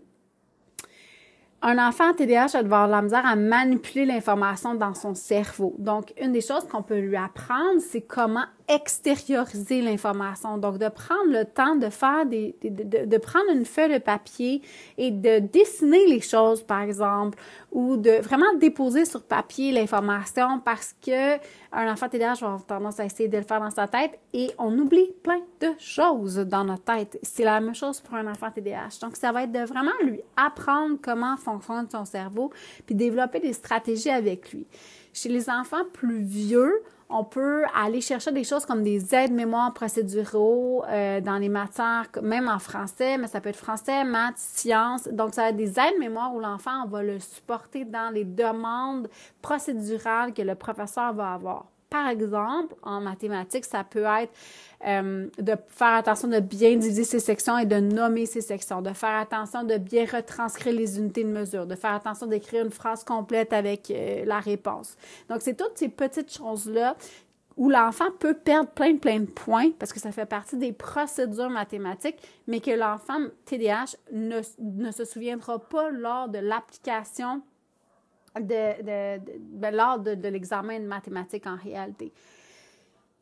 un 1.62 1.80
enfant 1.80 2.13
TDAH 2.13 2.51
va 2.54 2.60
avoir 2.60 2.86
de 2.86 2.91
la 2.91 3.01
misère 3.01 3.25
à 3.25 3.36
manipuler 3.36 4.06
l'information 4.06 4.75
dans 4.75 4.93
son 4.93 5.15
cerveau. 5.15 5.73
Donc, 5.80 6.13
une 6.21 6.32
des 6.32 6.41
choses 6.41 6.67
qu'on 6.67 6.84
peut 6.84 6.99
lui 6.99 7.15
apprendre, 7.15 7.80
c'est 7.80 8.01
comment 8.01 8.45
extérioriser 8.67 9.82
l'information. 9.82 10.58
Donc, 10.58 10.78
de 10.78 10.89
prendre 10.89 11.32
le 11.32 11.45
temps 11.45 11.75
de 11.75 11.89
faire 11.89 12.25
des, 12.25 12.56
de, 12.63 13.17
prendre 13.17 13.51
une 13.51 13.65
feuille 13.65 13.93
de 13.93 13.97
papier 13.99 14.62
et 14.97 15.12
de 15.12 15.39
dessiner 15.39 16.08
les 16.08 16.21
choses, 16.21 16.63
par 16.63 16.82
exemple, 16.82 17.38
ou 17.71 17.97
de 17.97 18.21
vraiment 18.21 18.54
déposer 18.60 19.06
sur 19.06 19.23
papier 19.23 19.71
l'information 19.71 20.60
parce 20.60 20.95
que 21.06 21.36
un 21.71 21.91
enfant 21.91 22.08
TDAH 22.10 22.36
va 22.36 22.47
avoir 22.47 22.65
tendance 22.65 22.99
à 22.99 23.06
essayer 23.06 23.28
de 23.28 23.38
le 23.38 23.43
faire 23.43 23.60
dans 23.60 23.69
sa 23.69 23.88
tête 23.88 24.17
et 24.34 24.51
on 24.58 24.78
oublie 24.80 25.12
plein 25.23 25.41
de 25.60 25.69
choses 25.78 26.38
dans 26.38 26.63
notre 26.63 26.84
tête. 26.84 27.19
C'est 27.21 27.43
la 27.43 27.60
même 27.60 27.75
chose 27.75 27.99
pour 27.99 28.15
un 28.15 28.28
enfant 28.28 28.49
TDAH. 28.49 28.99
Donc, 29.01 29.15
ça 29.15 29.32
va 29.32 29.43
être 29.43 29.51
de 29.51 29.65
vraiment 29.65 29.91
lui 30.04 30.21
apprendre 30.38 30.97
comment 31.01 31.38
fonctionne 31.38 31.88
son 31.91 32.06
cerveau 32.06 32.51
puis 32.86 32.95
développer 32.95 33.39
des 33.39 33.54
stratégies 33.54 34.10
avec 34.10 34.51
lui. 34.51 34.65
Chez 35.13 35.30
les 35.30 35.49
enfants 35.49 35.86
plus 35.93 36.21
vieux, 36.21 36.82
on 37.10 37.24
peut 37.24 37.63
aller 37.76 38.02
chercher 38.02 38.32
des 38.32 38.44
choses 38.44 38.65
comme 38.65 38.84
des 38.84 39.13
aides-mémoires 39.13 39.74
procéduraux 39.74 40.84
euh, 40.88 41.22
dans 41.22 41.38
les 41.38 41.50
matières, 41.50 42.08
même 42.22 42.48
en 42.48 42.60
français, 42.60 43.18
mais 43.18 43.28
ça 43.28 43.41
peut 43.41 43.50
être 43.50 43.56
français, 43.58 44.04
maths, 44.04 44.38
sciences. 44.38 45.08
Donc, 45.08 45.34
ça 45.34 45.44
va 45.44 45.50
être 45.50 45.56
des 45.56 45.80
aides-mémoires 45.80 46.34
où 46.34 46.39
l'enfant, 46.39 46.88
va 46.88 47.04
le 47.04 47.20
supporter 47.20 47.86
dans 47.86 48.13
les 48.13 48.26
demandes 48.26 49.08
procédurales 49.41 50.34
que 50.34 50.41
le 50.41 50.56
professeur 50.56 51.13
va 51.13 51.34
avoir. 51.34 51.65
Par 51.89 52.08
exemple, 52.08 52.76
en 52.82 53.00
mathématiques, 53.02 53.65
ça 53.65 53.84
peut 53.84 54.04
être 54.04 54.34
euh, 54.86 55.28
de 55.39 55.56
faire 55.69 55.95
attention 55.95 56.28
de 56.28 56.39
bien 56.39 56.76
diviser 56.76 57.04
ses 57.06 57.19
sections 57.19 57.58
et 57.58 57.65
de 57.65 57.80
nommer 57.80 58.26
ses 58.26 58.41
sections, 58.41 58.82
de 58.82 58.93
faire 58.93 59.19
attention 59.19 59.63
de 59.63 59.78
bien 59.78 60.06
retranscrire 60.06 60.76
les 60.76 61.00
unités 61.00 61.24
de 61.24 61.30
mesure, 61.30 61.65
de 61.65 61.76
faire 61.76 61.93
attention 61.93 62.28
d'écrire 62.28 62.63
une 62.63 62.71
phrase 62.71 63.04
complète 63.04 63.52
avec 63.52 63.89
euh, 63.89 64.26
la 64.26 64.39
réponse. 64.39 64.95
Donc, 65.28 65.41
c'est 65.41 65.56
toutes 65.56 65.78
ces 65.78 65.89
petites 65.89 66.32
choses-là 66.32 66.95
où 67.58 67.69
l'enfant 67.69 68.12
peut 68.19 68.34
perdre 68.34 68.69
plein, 68.69 68.98
plein 68.98 69.21
de 69.21 69.26
points 69.26 69.71
parce 69.80 69.91
que 69.91 70.00
ça 70.00 70.12
fait 70.12 70.26
partie 70.26 70.58
des 70.58 70.74
procédures 70.74 71.50
mathématiques, 71.50 72.17
mais 72.48 72.60
que 72.60 72.71
l'enfant 72.71 73.19
TDAH 73.45 73.95
ne, 74.12 74.41
ne 74.60 74.91
se 74.91 75.06
souviendra 75.06 75.58
pas 75.58 75.89
lors 75.89 76.28
de 76.28 76.39
l'application 76.39 77.41
de, 78.36 78.84
de, 78.84 79.21
ben, 79.39 79.74
lors 79.74 80.00
de, 80.00 80.13
de 80.13 80.28
l'examen 80.28 80.80
de 80.80 80.86
mathématiques 80.86 81.48
en 81.48 81.56
réalité. 81.56 82.12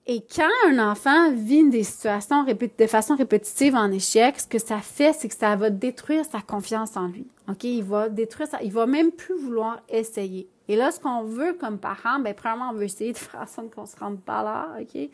Et 0.06 0.22
quand 0.36 0.50
un 0.68 0.80
enfant 0.80 1.32
vit 1.32 1.70
des 1.70 1.84
situations 1.84 2.44
de 2.44 2.88
façon 2.88 3.16
répétitive 3.16 3.76
en 3.76 3.90
échec, 3.90 4.38
ce 4.38 4.48
que 4.48 4.60
ça 4.60 4.80
fait, 4.80 5.14
c'est 5.14 5.30
que 5.30 5.36
ça 5.36 5.56
va 5.56 5.70
détruire 5.70 6.26
sa 6.26 6.42
confiance 6.42 6.98
en 6.98 7.08
lui. 7.08 7.26
OK? 7.50 7.64
Il 7.64 7.84
va 7.84 8.10
détruire 8.10 8.50
ça. 8.50 8.62
Il 8.62 8.72
va 8.74 8.86
même 8.86 9.12
plus 9.12 9.36
vouloir 9.36 9.82
essayer. 9.88 10.50
Et 10.68 10.76
là, 10.76 10.92
ce 10.92 11.00
qu'on 11.00 11.24
veut 11.24 11.54
comme 11.54 11.78
parent, 11.78 12.20
ben, 12.20 12.34
premièrement, 12.34 12.72
on 12.72 12.74
veut 12.74 12.84
essayer 12.84 13.14
de 13.14 13.18
faire 13.20 13.42
en 13.42 13.48
sorte 13.48 13.74
qu'on 13.74 13.86
se 13.86 13.96
rende 13.96 14.20
pas 14.20 14.44
là. 14.44 14.78
OK? 14.82 15.10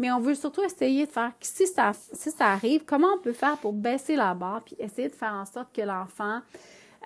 Mais 0.00 0.10
on 0.10 0.18
veut 0.18 0.34
surtout 0.34 0.62
essayer 0.64 1.06
de 1.06 1.12
faire, 1.12 1.30
si 1.40 1.66
ça, 1.68 1.92
si 2.12 2.32
ça 2.32 2.46
arrive, 2.46 2.84
comment 2.84 3.08
on 3.14 3.18
peut 3.18 3.32
faire 3.32 3.56
pour 3.58 3.72
baisser 3.72 4.16
la 4.16 4.34
barre 4.34 4.62
puis 4.64 4.74
essayer 4.78 5.08
de 5.08 5.14
faire 5.14 5.34
en 5.34 5.44
sorte 5.44 5.68
que 5.72 5.82
l'enfant 5.82 6.40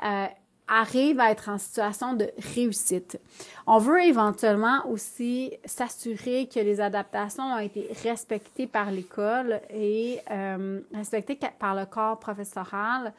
euh, 0.02 0.26
arrive 0.68 1.20
à 1.20 1.30
être 1.30 1.48
en 1.48 1.58
situation 1.58 2.14
de 2.14 2.30
réussite. 2.54 3.20
On 3.66 3.78
veut 3.78 4.02
éventuellement 4.02 4.86
aussi 4.88 5.52
s'assurer 5.64 6.48
que 6.52 6.60
les 6.60 6.80
adaptations 6.80 7.44
ont 7.44 7.58
été 7.58 7.88
respectées 8.02 8.66
par 8.66 8.90
l'école 8.90 9.60
et 9.70 10.20
euh, 10.30 10.80
respectées 10.92 11.38
par 11.58 11.74
le 11.74 11.86
corps 11.86 12.18
professoral. 12.18 13.12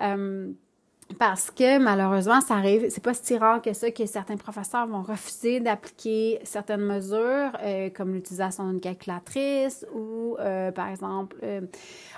Euh, 0.00 0.52
parce 1.18 1.50
que 1.50 1.78
malheureusement, 1.78 2.40
ça 2.40 2.54
arrive, 2.54 2.86
c'est 2.88 3.02
pas 3.02 3.14
si 3.14 3.36
rare 3.36 3.60
que 3.60 3.72
ça 3.72 3.90
que 3.90 4.06
certains 4.06 4.36
professeurs 4.36 4.86
vont 4.86 5.02
refuser 5.02 5.60
d'appliquer 5.60 6.40
certaines 6.44 6.82
mesures, 6.82 7.52
euh, 7.62 7.90
comme 7.90 8.14
l'utilisation 8.14 8.68
d'une 8.70 8.80
calculatrice 8.80 9.86
ou, 9.94 10.36
euh, 10.38 10.70
par 10.70 10.88
exemple, 10.88 11.36
euh, 11.42 11.60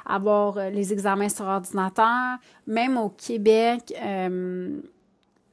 avoir 0.07 0.71
les 0.71 0.93
examens 0.93 1.29
sur 1.29 1.47
ordinateur. 1.47 2.37
Même 2.67 2.97
au 2.97 3.09
Québec, 3.09 3.93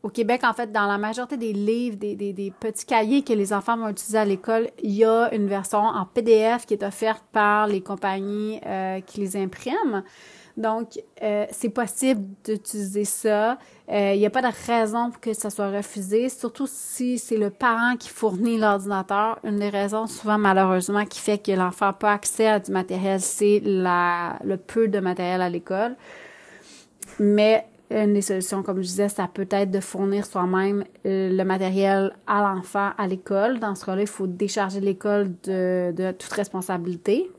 au 0.03 0.09
Québec, 0.09 0.41
en 0.43 0.53
fait, 0.53 0.71
dans 0.71 0.87
la 0.87 0.97
majorité 0.97 1.37
des 1.37 1.53
livres, 1.53 1.95
des, 1.95 2.53
petits 2.59 2.85
cahiers 2.85 3.23
que 3.23 3.33
les 3.33 3.53
enfants 3.53 3.77
vont 3.77 3.89
utiliser 3.89 4.17
à 4.17 4.25
l'école, 4.25 4.69
il 4.81 4.91
y 4.91 5.05
a 5.05 5.33
une 5.33 5.47
version 5.47 5.79
en 5.79 6.05
PDF 6.05 6.65
qui 6.65 6.73
est 6.73 6.83
offerte 6.83 7.23
par 7.31 7.67
les 7.67 7.81
compagnies 7.81 8.59
qui 9.05 9.19
les 9.21 9.37
impriment. 9.37 10.03
Donc, 10.61 10.99
euh, 11.23 11.45
c'est 11.51 11.69
possible 11.69 12.21
d'utiliser 12.43 13.03
ça. 13.03 13.57
Il 13.89 13.95
euh, 13.95 14.15
n'y 14.15 14.25
a 14.25 14.29
pas 14.29 14.41
de 14.41 14.53
raison 14.67 15.09
pour 15.09 15.19
que 15.19 15.33
ça 15.33 15.49
soit 15.49 15.69
refusé, 15.69 16.29
surtout 16.29 16.67
si 16.67 17.17
c'est 17.17 17.37
le 17.37 17.49
parent 17.49 17.95
qui 17.97 18.09
fournit 18.09 18.57
l'ordinateur. 18.57 19.39
Une 19.43 19.57
des 19.57 19.69
raisons, 19.69 20.07
souvent, 20.07 20.37
malheureusement, 20.37 21.05
qui 21.05 21.19
fait 21.19 21.39
que 21.39 21.51
l'enfant 21.51 21.87
n'a 21.87 21.93
pas 21.93 22.13
accès 22.13 22.47
à 22.47 22.59
du 22.59 22.71
matériel, 22.71 23.19
c'est 23.19 23.61
le 23.63 24.55
peu 24.55 24.87
de 24.87 24.99
matériel 24.99 25.41
à 25.41 25.49
l'école. 25.49 25.95
Mais 27.19 27.65
une 27.89 28.13
des 28.13 28.21
solutions, 28.21 28.63
comme 28.63 28.77
je 28.77 28.87
disais, 28.87 29.09
ça 29.09 29.27
peut 29.27 29.47
être 29.49 29.71
de 29.71 29.79
fournir 29.79 30.25
soi-même 30.25 30.85
euh, 31.05 31.35
le 31.35 31.43
matériel 31.43 32.13
à 32.27 32.41
l'enfant 32.41 32.91
à 32.97 33.07
l'école. 33.07 33.59
Dans 33.59 33.75
ce 33.75 33.85
cas-là, 33.85 34.01
il 34.01 34.07
faut 34.07 34.27
décharger 34.27 34.79
l'école 34.79 35.31
de, 35.43 35.91
de 35.91 36.11
toute 36.11 36.31
responsabilité 36.31 37.29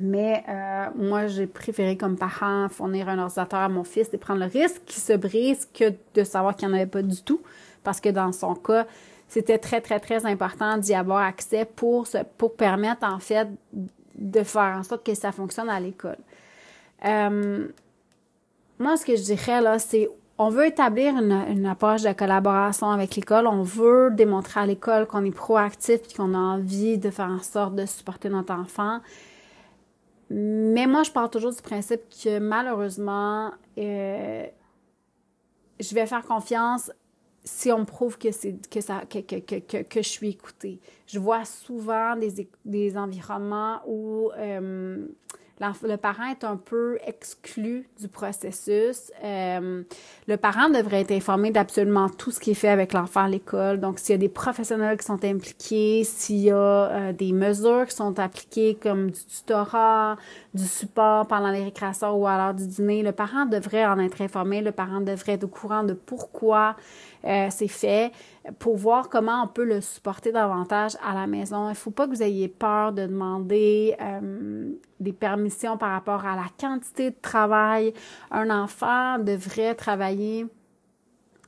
mais 0.00 0.42
euh, 0.48 0.86
moi, 0.96 1.28
j'ai 1.28 1.46
préféré 1.46 1.96
comme 1.96 2.16
parent 2.16 2.68
fournir 2.68 3.08
un 3.08 3.18
ordinateur 3.18 3.60
à 3.60 3.68
mon 3.68 3.84
fils 3.84 4.08
et 4.12 4.18
prendre 4.18 4.40
le 4.40 4.46
risque 4.46 4.82
qu'il 4.86 5.02
se 5.02 5.12
brise 5.12 5.68
que 5.72 5.92
de 6.14 6.24
savoir 6.24 6.56
qu'il 6.56 6.68
n'y 6.68 6.74
en 6.74 6.76
avait 6.76 6.86
pas 6.86 7.02
du 7.02 7.22
tout. 7.22 7.40
Parce 7.84 8.00
que 8.00 8.08
dans 8.08 8.32
son 8.32 8.54
cas, 8.54 8.86
c'était 9.28 9.58
très, 9.58 9.80
très, 9.80 10.00
très 10.00 10.26
important 10.26 10.78
d'y 10.78 10.94
avoir 10.94 11.22
accès 11.22 11.64
pour, 11.64 12.06
pour 12.38 12.54
permettre, 12.54 13.06
en 13.06 13.20
fait, 13.20 13.48
de 14.16 14.42
faire 14.42 14.76
en 14.78 14.82
sorte 14.82 15.06
que 15.06 15.14
ça 15.14 15.30
fonctionne 15.30 15.68
à 15.68 15.78
l'école. 15.78 16.18
Euh, 17.04 17.68
moi, 18.78 18.96
ce 18.96 19.04
que 19.04 19.14
je 19.14 19.22
dirais, 19.22 19.60
là, 19.60 19.78
c'est 19.78 20.08
on 20.36 20.48
veut 20.48 20.66
établir 20.66 21.16
une, 21.16 21.44
une 21.48 21.66
approche 21.66 22.02
de 22.02 22.12
collaboration 22.12 22.90
avec 22.90 23.14
l'école. 23.14 23.46
On 23.46 23.62
veut 23.62 24.10
démontrer 24.10 24.60
à 24.60 24.66
l'école 24.66 25.06
qu'on 25.06 25.24
est 25.24 25.30
proactif 25.30 26.00
et 26.10 26.16
qu'on 26.16 26.34
a 26.34 26.38
envie 26.38 26.98
de 26.98 27.10
faire 27.10 27.28
en 27.30 27.38
sorte 27.38 27.76
de 27.76 27.86
supporter 27.86 28.28
notre 28.28 28.52
enfant. 28.52 28.98
Mais 30.30 30.86
moi, 30.86 31.02
je 31.02 31.10
pars 31.10 31.30
toujours 31.30 31.52
du 31.52 31.62
principe 31.62 32.02
que 32.08 32.38
malheureusement, 32.38 33.52
euh, 33.78 34.46
je 35.80 35.94
vais 35.94 36.06
faire 36.06 36.24
confiance 36.24 36.90
si 37.44 37.70
on 37.70 37.80
me 37.80 37.84
prouve 37.84 38.16
que 38.16 38.28
que 38.68 38.80
ça 38.80 39.02
que, 39.04 39.18
que, 39.18 39.82
que, 39.82 40.02
je 40.02 40.08
suis 40.08 40.30
écoutée. 40.30 40.80
Je 41.06 41.18
vois 41.18 41.44
souvent 41.44 42.16
des, 42.16 42.48
des 42.64 42.96
environnements 42.96 43.82
où 43.86 44.30
euh, 44.38 45.06
le 45.60 45.96
parent 45.96 46.24
est 46.30 46.44
un 46.44 46.56
peu 46.56 46.98
exclu 47.06 47.88
du 48.00 48.08
processus. 48.08 49.12
Euh, 49.22 49.82
le 50.26 50.36
parent 50.36 50.68
devrait 50.68 51.02
être 51.02 51.12
informé 51.12 51.50
d'absolument 51.50 52.08
tout 52.08 52.30
ce 52.30 52.40
qui 52.40 52.50
est 52.50 52.54
fait 52.54 52.68
avec 52.68 52.92
l'enfant 52.92 53.24
à 53.24 53.28
l'école. 53.28 53.78
Donc, 53.78 53.98
s'il 53.98 54.12
y 54.12 54.14
a 54.14 54.18
des 54.18 54.28
professionnels 54.28 54.98
qui 54.98 55.06
sont 55.06 55.24
impliqués, 55.24 56.02
s'il 56.04 56.40
y 56.40 56.50
a 56.50 56.56
euh, 56.56 57.12
des 57.12 57.32
mesures 57.32 57.86
qui 57.86 57.94
sont 57.94 58.18
appliquées 58.18 58.76
comme 58.82 59.10
du 59.10 59.24
tutorat, 59.24 60.16
du 60.54 60.64
support 60.64 61.26
pendant 61.26 61.50
les 61.50 61.64
récréations 61.64 62.14
ou 62.14 62.26
à 62.26 62.36
l'heure 62.36 62.54
du 62.54 62.66
dîner, 62.66 63.02
le 63.02 63.12
parent 63.12 63.46
devrait 63.46 63.86
en 63.86 63.98
être 64.00 64.20
informé. 64.20 64.60
Le 64.60 64.72
parent 64.72 65.00
devrait 65.00 65.32
être 65.32 65.44
au 65.44 65.48
courant 65.48 65.84
de 65.84 65.92
pourquoi 65.92 66.76
euh, 67.26 67.48
c'est 67.50 67.68
fait 67.68 68.12
pour 68.58 68.76
voir 68.76 69.08
comment 69.08 69.42
on 69.44 69.48
peut 69.48 69.64
le 69.64 69.80
supporter 69.80 70.32
davantage 70.32 70.96
à 71.04 71.14
la 71.14 71.26
maison. 71.26 71.66
Il 71.66 71.70
ne 71.70 71.74
faut 71.74 71.90
pas 71.90 72.06
que 72.06 72.12
vous 72.12 72.22
ayez 72.22 72.48
peur 72.48 72.92
de 72.92 73.06
demander 73.06 73.96
euh, 74.00 74.72
des 75.00 75.12
permissions 75.12 75.78
par 75.78 75.90
rapport 75.90 76.26
à 76.26 76.36
la 76.36 76.46
quantité 76.60 77.10
de 77.10 77.16
travail. 77.20 77.94
Un 78.30 78.50
enfant 78.50 79.18
devrait 79.18 79.74
travailler 79.74 80.46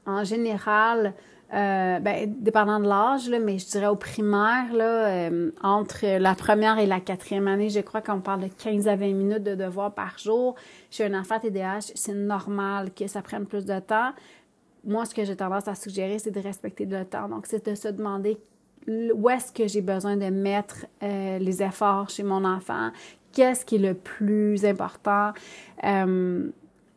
en 0.06 0.24
général 0.24 1.14
euh, 1.54 2.00
ben, 2.00 2.34
dépendant 2.40 2.80
de 2.80 2.88
l'âge, 2.88 3.30
mais 3.30 3.58
je 3.58 3.66
dirais 3.66 3.86
au 3.86 3.94
primaire, 3.94 4.66
euh, 4.72 5.52
entre 5.62 6.18
la 6.18 6.34
première 6.34 6.78
et 6.78 6.86
la 6.86 6.98
quatrième 6.98 7.46
année, 7.46 7.70
je 7.70 7.78
crois 7.80 8.00
qu'on 8.00 8.20
parle 8.20 8.42
de 8.42 8.48
15 8.48 8.88
à 8.88 8.96
20 8.96 9.12
minutes 9.12 9.44
de 9.44 9.54
devoirs 9.54 9.94
par 9.94 10.18
jour. 10.18 10.56
Chez 10.90 11.04
un 11.04 11.14
enfant 11.18 11.38
TDAH, 11.38 11.92
c'est 11.94 12.14
normal 12.14 12.92
que 12.92 13.06
ça 13.06 13.22
prenne 13.22 13.46
plus 13.46 13.64
de 13.64 13.78
temps 13.78 14.10
moi, 14.86 15.04
ce 15.04 15.14
que 15.14 15.24
j'ai 15.24 15.36
tendance 15.36 15.68
à 15.68 15.74
suggérer, 15.74 16.18
c'est 16.18 16.30
de 16.30 16.40
respecter 16.40 16.86
le 16.86 17.04
temps. 17.04 17.28
Donc, 17.28 17.46
c'est 17.46 17.66
de 17.68 17.74
se 17.74 17.88
demander 17.88 18.38
où 18.88 19.28
est-ce 19.28 19.52
que 19.52 19.66
j'ai 19.66 19.80
besoin 19.80 20.16
de 20.16 20.30
mettre 20.30 20.86
euh, 21.02 21.38
les 21.38 21.62
efforts 21.62 22.08
chez 22.08 22.22
mon 22.22 22.44
enfant, 22.44 22.90
qu'est-ce 23.32 23.64
qui 23.64 23.76
est 23.76 23.78
le 23.78 23.94
plus 23.94 24.64
important? 24.64 25.32
Euh, 25.84 26.48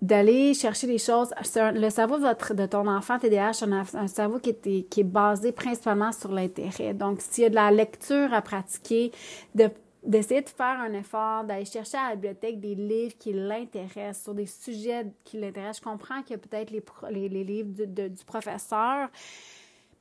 d'aller 0.01 0.53
chercher 0.53 0.87
les 0.87 0.97
choses. 0.97 1.33
le 1.55 1.89
cerveau 1.89 2.19
de, 2.19 2.65
ton 2.67 2.87
enfant 2.87 3.19
TDAH, 3.19 3.53
c'est 3.53 3.65
un, 3.65 3.83
un, 3.95 4.07
cerveau 4.07 4.39
qui 4.39 4.51
est, 4.51 4.89
qui 4.89 5.01
est 5.01 5.03
basé 5.03 5.51
principalement 5.51 6.13
sur 6.13 6.31
l'intérêt. 6.31 6.93
Donc, 6.93 7.19
s'il 7.19 7.43
y 7.43 7.47
a 7.47 7.49
de 7.49 7.55
la 7.55 7.69
lecture 7.69 8.33
à 8.33 8.41
pratiquer, 8.41 9.11
de 9.55 9.69
d'essayer 10.09 10.41
de 10.41 10.49
faire 10.49 10.79
un 10.79 10.91
effort, 10.93 11.43
d'aller 11.43 11.65
chercher 11.65 11.97
à 11.97 12.09
la 12.09 12.15
bibliothèque 12.15 12.59
des 12.59 12.73
livres 12.73 13.13
qui 13.19 13.31
l'intéressent, 13.31 14.23
sur 14.23 14.33
des 14.33 14.47
sujets 14.47 15.05
qui 15.23 15.39
l'intéressent. 15.39 15.77
Je 15.77 15.83
comprends 15.83 16.23
qu'il 16.23 16.31
y 16.31 16.33
a 16.33 16.37
peut-être 16.39 16.71
les, 16.71 17.29
les, 17.29 17.43
livres 17.43 17.85
du 17.85 18.25
professeur, 18.25 19.09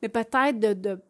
mais 0.00 0.08
peut-être 0.08 0.58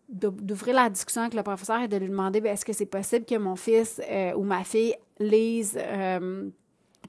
d'ouvrir 0.08 0.74
la 0.74 0.90
discussion 0.90 1.22
avec 1.22 1.34
le 1.34 1.44
professeur 1.44 1.80
et 1.80 1.87
de 1.87 1.96
lui 1.96 2.08
demander 2.08 2.40
ben, 2.40 2.52
est-ce 2.52 2.64
que 2.64 2.72
c'est 2.72 2.87
possible 2.87 3.24
que 3.24 3.37
mon 3.37 3.54
fils 3.54 4.00
euh, 4.11 4.32
ou 4.34 4.42
ma 4.42 4.64
fille 4.64 4.96
lise 5.20 5.78
euh, 5.80 6.48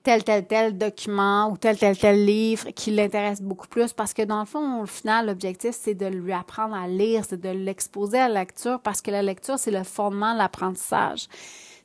tel, 0.03 0.23
tel, 0.23 0.45
tel 0.45 0.77
document 0.77 1.49
ou 1.49 1.57
tel, 1.57 1.75
tel, 1.75 1.97
tel 1.97 2.23
livre 2.23 2.69
qui 2.69 2.91
l'intéresse 2.91 3.41
beaucoup 3.41 3.67
plus? 3.67 3.93
Parce 3.93 4.13
que 4.13 4.21
dans 4.21 4.41
le 4.41 4.45
fond, 4.45 4.83
au 4.83 4.85
final, 4.85 5.25
l'objectif, 5.25 5.71
c'est 5.71 5.95
de 5.95 6.05
lui 6.05 6.33
apprendre 6.33 6.75
à 6.75 6.87
lire, 6.87 7.23
c'est 7.27 7.41
de 7.41 7.49
l'exposer 7.49 8.19
à 8.19 8.27
la 8.27 8.41
lecture 8.41 8.79
parce 8.79 9.01
que 9.01 9.09
la 9.09 9.23
lecture, 9.23 9.57
c'est 9.57 9.71
le 9.71 9.83
fondement 9.83 10.33
de 10.33 10.37
l'apprentissage. 10.37 11.27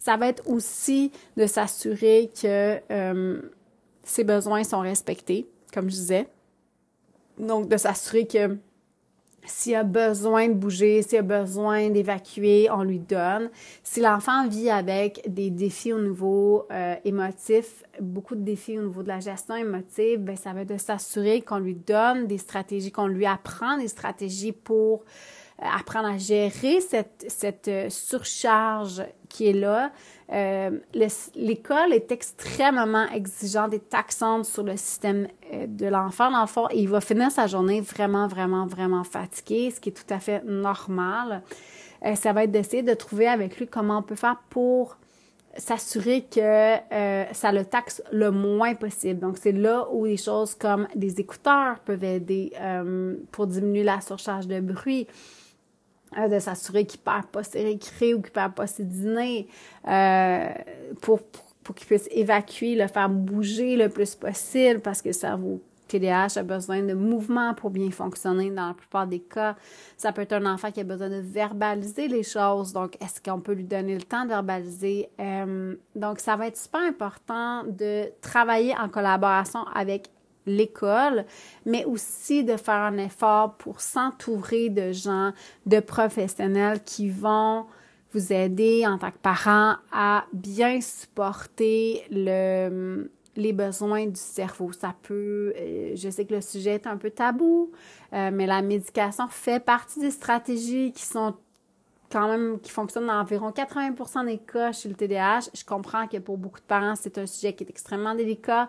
Ça 0.05 0.19
va 0.19 0.29
être 0.29 0.47
aussi 0.51 1.11
de 1.39 1.47
s'assurer 1.47 2.31
que 2.39 2.79
euh, 2.91 3.41
ses 4.03 4.23
besoins 4.23 4.63
sont 4.63 4.81
respectés, 4.81 5.47
comme 5.73 5.89
je 5.89 5.95
disais. 5.95 6.29
Donc, 7.39 7.71
de 7.71 7.79
s'assurer 7.79 8.27
que 8.27 8.59
s'il 9.47 9.75
a 9.75 9.83
besoin 9.83 10.49
de 10.49 10.53
bouger, 10.53 11.01
s'il 11.01 11.21
a 11.21 11.23
besoin 11.23 11.89
d'évacuer, 11.89 12.69
on 12.71 12.83
lui 12.83 12.99
donne. 12.99 13.49
Si 13.83 14.03
l'enfant 14.03 14.47
vit 14.47 14.69
avec 14.69 15.23
des 15.27 15.49
défis 15.49 15.95
au 15.95 16.01
niveau 16.01 16.67
euh, 16.71 16.97
émotif, 17.07 17.83
beaucoup 17.99 18.35
de 18.35 18.43
défis 18.43 18.79
au 18.79 18.83
niveau 18.83 19.03
de 19.03 19.09
la 19.09 19.21
gestion 19.21 19.57
émotive, 19.57 20.21
ben 20.21 20.37
ça 20.37 20.53
va 20.53 20.61
être 20.61 20.69
de 20.69 20.77
s'assurer 20.77 21.41
qu'on 21.41 21.61
lui 21.61 21.77
donne 21.77 22.27
des 22.27 22.37
stratégies, 22.37 22.93
qu'on 22.93 23.07
lui 23.07 23.25
apprend 23.25 23.79
des 23.79 23.89
stratégies 23.89 24.53
pour 24.53 25.03
apprendre 25.59 26.09
à 26.09 26.19
gérer 26.19 26.81
cette, 26.81 27.25
cette 27.29 27.69
euh, 27.69 27.89
surcharge 27.89 29.03
qui 29.29 29.49
est 29.49 29.53
là, 29.53 29.91
euh, 30.33 30.71
l'école 31.35 31.93
est 31.93 32.11
extrêmement 32.11 33.07
exigeante 33.11 33.75
et 33.75 33.81
taxante 33.81 34.47
sur 34.47 34.63
le 34.63 34.77
système 34.77 35.29
euh, 35.53 35.67
de 35.67 35.87
l'enfant. 35.87 36.31
Dans 36.31 36.41
le 36.41 36.47
fond, 36.47 36.67
il 36.73 36.89
va 36.89 37.01
finir 37.01 37.31
sa 37.31 37.47
journée 37.47 37.81
vraiment, 37.81 38.27
vraiment, 38.27 38.67
vraiment 38.67 39.05
fatigué, 39.05 39.71
ce 39.71 39.81
qui 39.81 39.91
est 39.91 39.93
tout 39.93 40.15
à 40.15 40.21
fait 40.21 40.43
normal. 40.45 41.43
Euh, 42.05 42.15
ça 42.15 42.33
va 42.33 42.45
être 42.45 42.53
d'essayer 42.53 42.83
de 42.83 42.95
trouver 42.95 43.29
avec 43.29 43.59
lui 43.59 43.67
comment 43.67 43.99
on 43.99 44.03
peut 44.03 44.15
faire 44.15 44.41
pour 44.51 44.97
s'assurer 45.57 46.23
que 46.23 46.75
ça 47.33 47.53
le 47.53 47.65
taxe 47.65 48.03
le 48.11 48.33
moins 48.33 48.75
possible. 48.75 49.21
Donc, 49.21 49.39
c'est 49.39 49.53
là 49.53 49.87
où 49.93 50.05
des 50.05 50.17
choses 50.17 50.57
comme 50.57 50.89
des 50.97 51.21
écouteurs 51.21 51.79
peuvent 51.85 52.03
aider 52.03 52.53
pour 53.31 53.47
diminuer 53.47 53.85
la 53.85 54.01
surcharge 54.01 54.49
de 54.49 54.59
bruit. 54.59 55.07
Euh, 56.19 56.29
de 56.29 56.39
s'assurer 56.39 56.87
qu'il 56.87 57.01
ne 57.01 57.05
perd 57.05 57.27
pas 57.27 57.43
ses 57.43 57.65
récrés 57.65 58.15
ou 58.15 58.21
qu'il 58.21 58.31
ne 58.31 58.35
perd 58.35 58.55
pas 58.55 58.67
ses 58.67 58.85
dîners, 58.85 59.49
euh, 59.89 60.49
pour, 61.01 61.21
pour, 61.63 61.75
qu'il 61.75 61.87
puisse 61.87 62.09
évacuer, 62.11 62.77
le 62.77 62.87
faire 62.87 63.09
bouger 63.09 63.77
le 63.77 63.89
plus 63.89 64.15
possible 64.15 64.81
parce 64.81 65.03
que 65.03 65.09
le 65.09 65.15
cerveau 65.15 65.61
TDAH 65.89 66.39
a 66.39 66.43
besoin 66.43 66.83
de 66.83 66.95
mouvement 66.95 67.53
pour 67.55 67.71
bien 67.71 67.91
fonctionner 67.91 68.51
dans 68.51 68.69
la 68.69 68.75
plupart 68.75 69.07
des 69.07 69.21
cas. 69.21 69.57
Ça 69.97 70.13
peut 70.13 70.23
être 70.23 70.33
un 70.33 70.47
enfant 70.47 70.71
qui 70.71 70.81
a 70.81 70.85
besoin 70.85 71.11
de 71.11 71.21
verbaliser 71.21 72.09
les 72.09 72.23
choses. 72.23 72.73
Donc, 72.73 72.97
est-ce 73.03 73.21
qu'on 73.21 73.41
peut 73.41 73.53
lui 73.53 73.65
donner 73.65 73.95
le 73.95 74.03
temps 74.03 74.25
de 74.25 74.31
verbaliser? 74.31 75.09
Euh, 75.21 75.75
donc, 75.95 76.21
ça 76.21 76.37
va 76.37 76.47
être 76.47 76.57
super 76.57 76.81
important 76.81 77.65
de 77.65 78.11
travailler 78.21 78.75
en 78.77 78.89
collaboration 78.89 79.65
avec 79.75 80.11
l'école, 80.47 81.25
mais 81.65 81.85
aussi 81.85 82.45
de 82.45 82.57
faire 82.57 82.75
un 82.75 82.99
effort 82.99 83.55
pour 83.55 83.81
s'entourer 83.81 84.69
de 84.69 84.93
gens, 84.93 85.33
de 85.67 85.81
professionnels 85.81 86.83
qui 86.85 87.09
vont 87.09 87.67
vous 88.13 88.33
aider 88.33 88.87
en 88.87 88.99
tant 88.99 89.11
que 89.11 89.19
parent 89.19 89.77
à 89.93 90.25
bien 90.33 90.81
supporter 90.81 92.03
le, 92.11 93.11
les 93.37 93.53
besoins 93.53 94.07
du 94.07 94.21
cerveau. 94.21 94.73
Ça 94.73 94.95
peut, 95.03 95.53
euh, 95.57 95.93
je 95.97 96.09
sais 96.11 96.25
que 96.25 96.35
le 96.35 96.41
sujet 96.41 96.75
est 96.75 96.87
un 96.87 96.97
peu 96.97 97.11
tabou, 97.11 97.73
euh, 98.13 98.31
mais 98.33 98.47
la 98.47 98.63
médication 98.63 99.27
fait 99.29 99.63
partie 99.63 100.01
des 100.01 100.13
stratégies 100.13 100.93
qui 100.93 101.05
sont 101.05 101.35
quand 102.13 102.29
même, 102.29 102.61
qui 102.61 102.71
fonctionnent 102.71 103.09
dans 103.09 103.21
environ 103.21 103.51
80 103.51 104.25
des 104.25 104.39
cas 104.39 104.71
chez 104.73 104.89
le 104.89 104.95
TDAH. 104.95 105.51
Je 105.53 105.65
comprends 105.65 106.07
que 106.07 106.19
pour 106.19 106.39
beaucoup 106.39 106.61
de 106.61 106.65
parents, 106.65 106.95
c'est 106.95 107.19
un 107.19 107.27
sujet 107.27 107.53
qui 107.55 107.65
est 107.65 107.71
extrêmement 107.71 108.15
délicat 108.15 108.69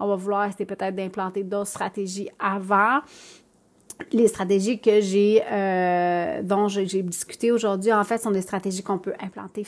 on 0.00 0.06
va 0.08 0.16
vouloir 0.16 0.46
essayer 0.46 0.66
peut-être 0.66 0.94
d'implanter 0.94 1.42
d'autres 1.42 1.68
stratégies 1.68 2.28
avant. 2.38 3.00
Les 4.12 4.26
stratégies 4.26 4.80
que 4.80 5.00
j'ai, 5.00 5.40
euh, 5.50 6.42
dont 6.42 6.66
j'ai 6.66 7.02
discuté 7.02 7.52
aujourd'hui, 7.52 7.92
en 7.92 8.02
fait, 8.02 8.18
sont 8.18 8.32
des 8.32 8.40
stratégies 8.40 8.82
qu'on 8.82 8.98
peut 8.98 9.14
implanter 9.20 9.64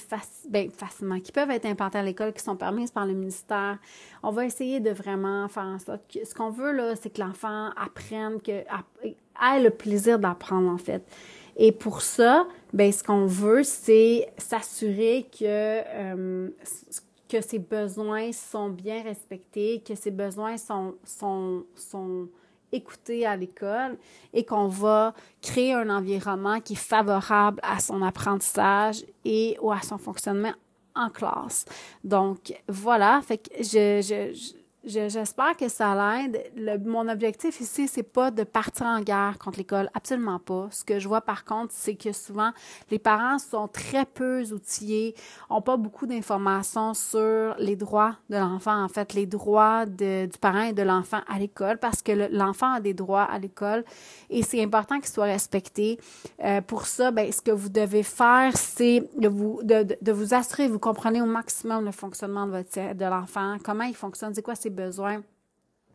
ben, 0.49 0.69
facilement, 0.71 1.21
qui 1.21 1.31
peuvent 1.31 1.51
être 1.51 1.67
implantées 1.67 1.99
à 1.99 2.03
l'école, 2.03 2.33
qui 2.33 2.43
sont 2.43 2.57
permises 2.57 2.91
par 2.91 3.07
le 3.07 3.13
ministère. 3.13 3.79
On 4.25 4.33
va 4.33 4.45
essayer 4.45 4.81
de 4.81 4.91
vraiment 4.91 5.47
faire 5.49 5.63
en 5.63 5.79
sorte 5.79 6.03
que 6.13 6.27
ce 6.27 6.35
qu'on 6.35 6.51
veut 6.51 6.73
là, 6.73 6.97
c'est 6.97 7.11
que 7.11 7.21
l'enfant 7.21 7.71
apprenne, 7.77 8.41
que 8.43 8.51
ait 8.51 9.63
le 9.63 9.71
plaisir 9.71 10.19
d'apprendre 10.19 10.71
en 10.71 10.79
fait. 10.79 11.07
Et 11.57 11.73
pour 11.73 12.03
ça, 12.03 12.47
ben 12.73 12.93
ce 12.93 13.03
qu'on 13.03 13.27
veut, 13.27 13.63
c'est 13.63 14.29
s'assurer 14.37 15.27
que 15.33 15.45
euh, 15.45 16.51
que 17.29 17.41
ses 17.41 17.59
besoins 17.59 18.33
sont 18.33 18.69
bien 18.69 19.03
respectés, 19.03 19.83
que 19.87 19.95
ses 19.95 20.11
besoins 20.11 20.57
sont, 20.57 20.95
sont, 21.05 21.65
sont 21.75 22.29
écoutés 22.73 23.27
à 23.27 23.37
l'école 23.37 23.97
et 24.33 24.45
qu'on 24.45 24.69
va 24.69 25.15
créer 25.43 25.73
un 25.73 25.91
environnement 25.91 26.61
qui 26.61 26.75
est 26.75 26.77
favorable 26.77 27.61
à 27.63 27.81
son 27.81 28.03
apprentissage 28.03 29.05
et 29.25 29.57
ou 29.61 29.73
à 29.73 29.81
son 29.83 29.99
fonctionnement 29.99 30.55
en 30.95 31.11
classe. 31.11 31.65
Donc, 32.03 32.55
voilà, 32.69 33.21
fait 33.23 33.39
que 33.39 33.63
je, 33.63 34.01
je 34.03 34.57
J'espère 34.87 35.57
que 35.57 35.69
ça 35.69 35.97
l'aide. 35.97 36.81
Mon 36.85 37.09
objectif 37.09 37.61
ici, 37.61 37.89
c'est 37.89 38.05
pas 38.05 38.31
de 38.31 38.45
partir 38.45 38.87
en 38.87 39.01
guerre 39.01 39.37
contre 39.37 39.59
l'école, 39.59 39.91
absolument 39.95 40.39
pas. 40.39 40.69
Ce 40.71 40.85
que 40.85 41.01
je 41.01 41.09
vois 41.09 41.23
par 41.23 41.45
contre, 41.45 41.73
c'est 41.75 41.97
que 41.97 42.13
souvent 42.13 42.53
les 42.93 43.01
parents 43.01 43.41
sont 43.41 43.67
très 43.67 44.05
peu 44.05 44.45
outillés, 44.53 45.17
ont 45.51 45.61
pas 45.61 45.77
beaucoup 45.77 46.07
d'informations 46.07 46.95
sur 46.95 47.57
les 47.59 47.75
droits 47.75 48.15
de 48.31 48.37
l'enfant, 48.37 48.81
en 48.81 48.87
fait, 48.87 49.13
les 49.13 49.27
droits 49.27 49.87
du 49.87 50.29
parent 50.41 50.69
et 50.69 50.73
de 50.73 50.83
l'enfant 50.83 51.21
à 51.27 51.41
l'école, 51.41 51.79
parce 51.79 52.01
que 52.01 52.13
l'enfant 52.31 52.75
a 52.75 52.81
des 52.81 52.95
droits 52.95 53.25
à 53.25 53.41
l'école 53.41 53.85
et 54.31 54.45
c'est 54.45 54.63
important 54.63 55.01
qu'ils 55.01 55.09
soient 55.09 55.25
respectés. 55.25 55.99
Euh, 56.45 56.61
pour 56.61 56.87
ça, 56.87 57.11
ben, 57.11 57.33
ce 57.33 57.43
que 57.43 57.51
vous 57.51 57.71
devez 57.71 58.05
faire, 58.05 58.57
c'est 58.57 59.03
de 59.17 59.27
vous 59.27 59.61
de, 59.65 59.85
de, 60.01 60.13
vous 60.13 60.33
assurer, 60.33 60.69
vous 60.69 60.79
comprenez 60.79 61.21
au 61.21 61.27
maximum 61.27 61.85
le 61.85 61.91
fonctionnement 61.91 62.47
de 62.47 62.63
de 62.95 63.05
l'enfant, 63.05 63.57
comment 63.65 63.85
il 63.85 63.97
fonctionne, 63.97 64.33
c'est 64.33 64.43
quoi 64.43 64.55
ses 64.55 64.76
besoins, 64.77 65.23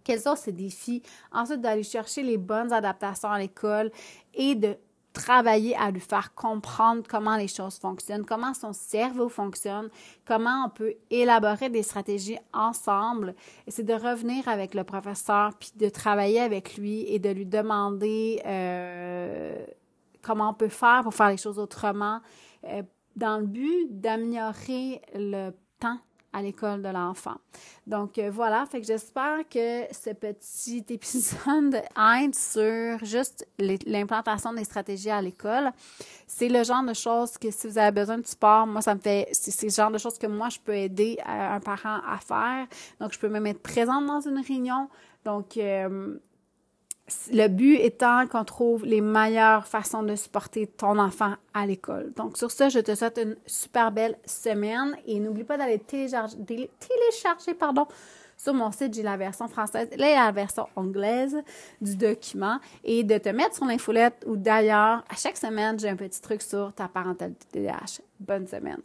quels 0.04 0.20
sont 0.20 0.36
ses 0.36 0.52
défis? 0.52 1.02
Ensuite, 1.32 1.62
d'aller 1.62 1.84
chercher 1.84 2.24
les 2.24 2.38
bonnes 2.38 2.74
adaptations 2.74 3.32
à 3.32 3.40
l'école 3.40 3.92
et 4.34 4.56
de 4.56 4.76
travailler 5.14 5.76
à 5.76 5.92
lui 5.92 6.00
faire 6.00 6.34
comprendre 6.34 7.04
comment 7.08 7.36
les 7.36 7.48
choses 7.48 7.78
fonctionnent, 7.78 8.26
comment 8.26 8.54
son 8.54 8.74
cerveau 8.74 9.30
fonctionne, 9.30 9.90
comment 10.26 10.66
on 10.66 10.70
peut 10.70 10.94
élaborer 11.10 11.70
des 11.70 11.84
stratégies 11.84 12.38
ensemble. 12.54 13.36
Et 13.68 13.72
c'est 13.72 13.84
de 13.84 13.94
revenir 13.94 14.48
avec 14.48 14.74
le 14.74 14.84
professeur, 14.84 15.54
puis 15.60 15.72
de 15.76 15.90
travailler 15.90 16.40
avec 16.40 16.78
lui 16.78 17.02
et 17.08 17.20
de 17.20 17.30
lui 17.30 17.46
demander 17.46 18.42
euh, 18.46 19.66
comment 20.22 20.52
on 20.52 20.54
peut 20.54 20.70
faire 20.70 21.02
pour 21.04 21.14
faire 21.14 21.30
les 21.30 21.38
choses 21.38 21.60
autrement, 21.60 22.22
euh, 22.66 22.84
dans 23.16 23.38
le 23.38 23.46
but 23.46 24.00
d'améliorer 24.00 25.02
le 25.14 25.52
temps 25.80 26.00
à 26.34 26.42
l'école 26.42 26.82
de 26.82 26.90
l'enfant. 26.90 27.36
Donc 27.86 28.18
euh, 28.18 28.30
voilà, 28.32 28.66
fait 28.66 28.82
que 28.82 28.88
j'espère 28.88 29.40
que 29.50 29.84
ce 29.92 30.12
petit 30.12 30.86
épisode 30.90 31.82
aide 31.98 32.36
sur 32.36 33.04
juste 33.04 33.48
l'implantation 33.86 34.54
des 34.54 34.64
stratégies 34.64 35.10
à 35.10 35.22
l'école. 35.22 35.72
C'est 36.28 36.50
le 36.50 36.64
genre 36.64 36.84
de 36.84 36.94
choses 36.94 37.38
que 37.38 37.52
si 37.52 37.68
vous 37.68 37.78
avez 37.78 37.92
besoin 37.92 38.18
de 38.18 38.26
support, 38.26 38.68
moi 38.68 38.82
ça 38.82 38.96
me 38.96 39.00
fait 39.00 39.28
c'est 39.32 39.64
le 39.64 39.72
genre 39.72 39.92
de 39.92 39.98
choses 39.98 40.18
que 40.18 40.28
moi 40.28 40.50
je 40.50 40.60
peux 40.60 40.76
aider 40.76 41.18
un 41.26 41.60
parent 41.60 42.00
à 42.08 42.18
faire. 42.18 42.68
Donc 43.00 43.14
je 43.14 43.20
peux 43.20 43.30
me 43.30 43.40
mettre 43.40 43.62
présente 43.62 44.06
dans 44.06 44.22
une 44.22 44.40
réunion. 44.40 44.90
Donc 45.26 45.58
euh, 45.58 46.18
le 47.32 47.48
but 47.48 47.76
étant 47.76 48.28
qu'on 48.28 48.44
trouve 48.44 48.86
les 48.86 49.02
meilleures 49.02 49.68
façons 49.68 50.04
de 50.04 50.16
supporter 50.16 50.68
ton 50.68 50.98
enfant 50.98 51.34
à 51.54 51.66
l'école. 51.66 52.14
Donc, 52.16 52.38
sur 52.38 52.52
ce, 52.52 52.70
je 52.70 52.80
te 52.80 52.96
souhaite 52.96 53.20
une 53.22 53.36
super 53.46 53.92
belle 53.92 54.18
semaine 54.26 54.96
et 55.06 55.20
n'oublie 55.20 55.44
pas 55.44 55.58
d'aller 55.58 55.80
télécharger, 55.80 57.54
pardon, 57.54 57.88
sur 58.38 58.56
mon 58.56 58.72
site, 58.72 58.96
j'ai 58.96 59.04
la 59.04 59.18
version 59.18 59.48
française 59.48 59.88
et 59.92 59.98
la 59.98 60.32
version 60.32 60.68
anglaise 60.76 61.38
du 61.80 61.96
document 61.96 62.58
et 62.84 63.04
de 63.04 63.20
te 63.20 63.30
mettre 63.30 63.56
sur 63.56 63.66
l'infolette 63.66 64.24
ou 64.26 64.36
d'ailleurs, 64.36 65.04
à 65.10 65.16
chaque 65.16 65.38
semaine, 65.38 65.80
j'ai 65.80 65.90
un 65.90 65.96
petit 65.96 66.20
truc 66.20 66.42
sur 66.42 66.74
ta 66.74 66.88
parentalité 66.88 67.46
TDAH. 67.52 68.02
Bonne 68.20 68.48
semaine. 68.48 68.82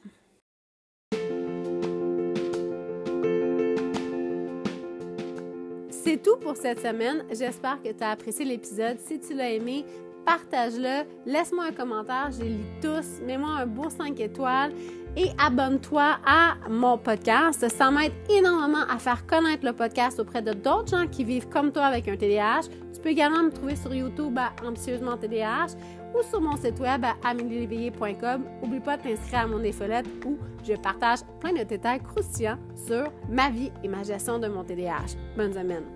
C'est 6.06 6.22
tout 6.22 6.36
pour 6.36 6.56
cette 6.56 6.78
semaine. 6.78 7.24
J'espère 7.32 7.82
que 7.82 7.88
tu 7.90 8.04
as 8.04 8.10
apprécié 8.10 8.44
l'épisode. 8.44 8.96
Si 9.04 9.18
tu 9.18 9.34
l'as 9.34 9.50
aimé, 9.50 9.84
partage-le, 10.24 11.04
laisse-moi 11.28 11.64
un 11.64 11.72
commentaire, 11.72 12.30
je 12.30 12.44
les 12.44 12.50
lis 12.50 12.64
tous, 12.80 13.20
mets-moi 13.26 13.50
un 13.50 13.66
beau 13.66 13.90
5 13.90 14.20
étoiles 14.20 14.70
et 15.16 15.30
abonne-toi 15.36 16.18
à 16.24 16.54
mon 16.70 16.96
podcast. 16.96 17.68
Ça 17.68 17.90
m'aide 17.90 18.12
énormément 18.30 18.84
à 18.88 18.98
faire 18.98 19.26
connaître 19.26 19.66
le 19.66 19.72
podcast 19.72 20.20
auprès 20.20 20.42
de 20.42 20.52
d'autres 20.52 20.96
gens 20.96 21.08
qui 21.08 21.24
vivent 21.24 21.48
comme 21.48 21.72
toi 21.72 21.86
avec 21.86 22.06
un 22.06 22.16
TDAH. 22.16 22.68
Tu 22.94 23.00
peux 23.00 23.08
également 23.08 23.42
me 23.42 23.50
trouver 23.50 23.74
sur 23.74 23.92
YouTube 23.92 24.38
à 24.38 24.52
Ambitieusement 24.64 25.16
TDAH 25.16 25.74
ou 26.14 26.22
sur 26.22 26.40
mon 26.40 26.56
site 26.56 26.78
web 26.78 27.04
à 27.04 27.16
amelieléveillé.com. 27.28 28.44
N'oublie 28.62 28.78
pas 28.78 28.96
de 28.96 29.02
t'inscrire 29.02 29.40
à 29.40 29.46
mon 29.48 29.64
infolette 29.64 30.06
où 30.24 30.38
je 30.64 30.74
partage 30.74 31.18
plein 31.40 31.52
de 31.52 31.64
détails 31.64 32.00
croustillants 32.00 32.58
sur 32.86 33.10
ma 33.28 33.50
vie 33.50 33.72
et 33.82 33.88
ma 33.88 34.04
gestion 34.04 34.38
de 34.38 34.46
mon 34.46 34.62
TDAH. 34.62 35.16
Bonne 35.36 35.52
semaine! 35.52 35.95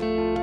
Thank 0.00 0.28
you. 0.28 0.33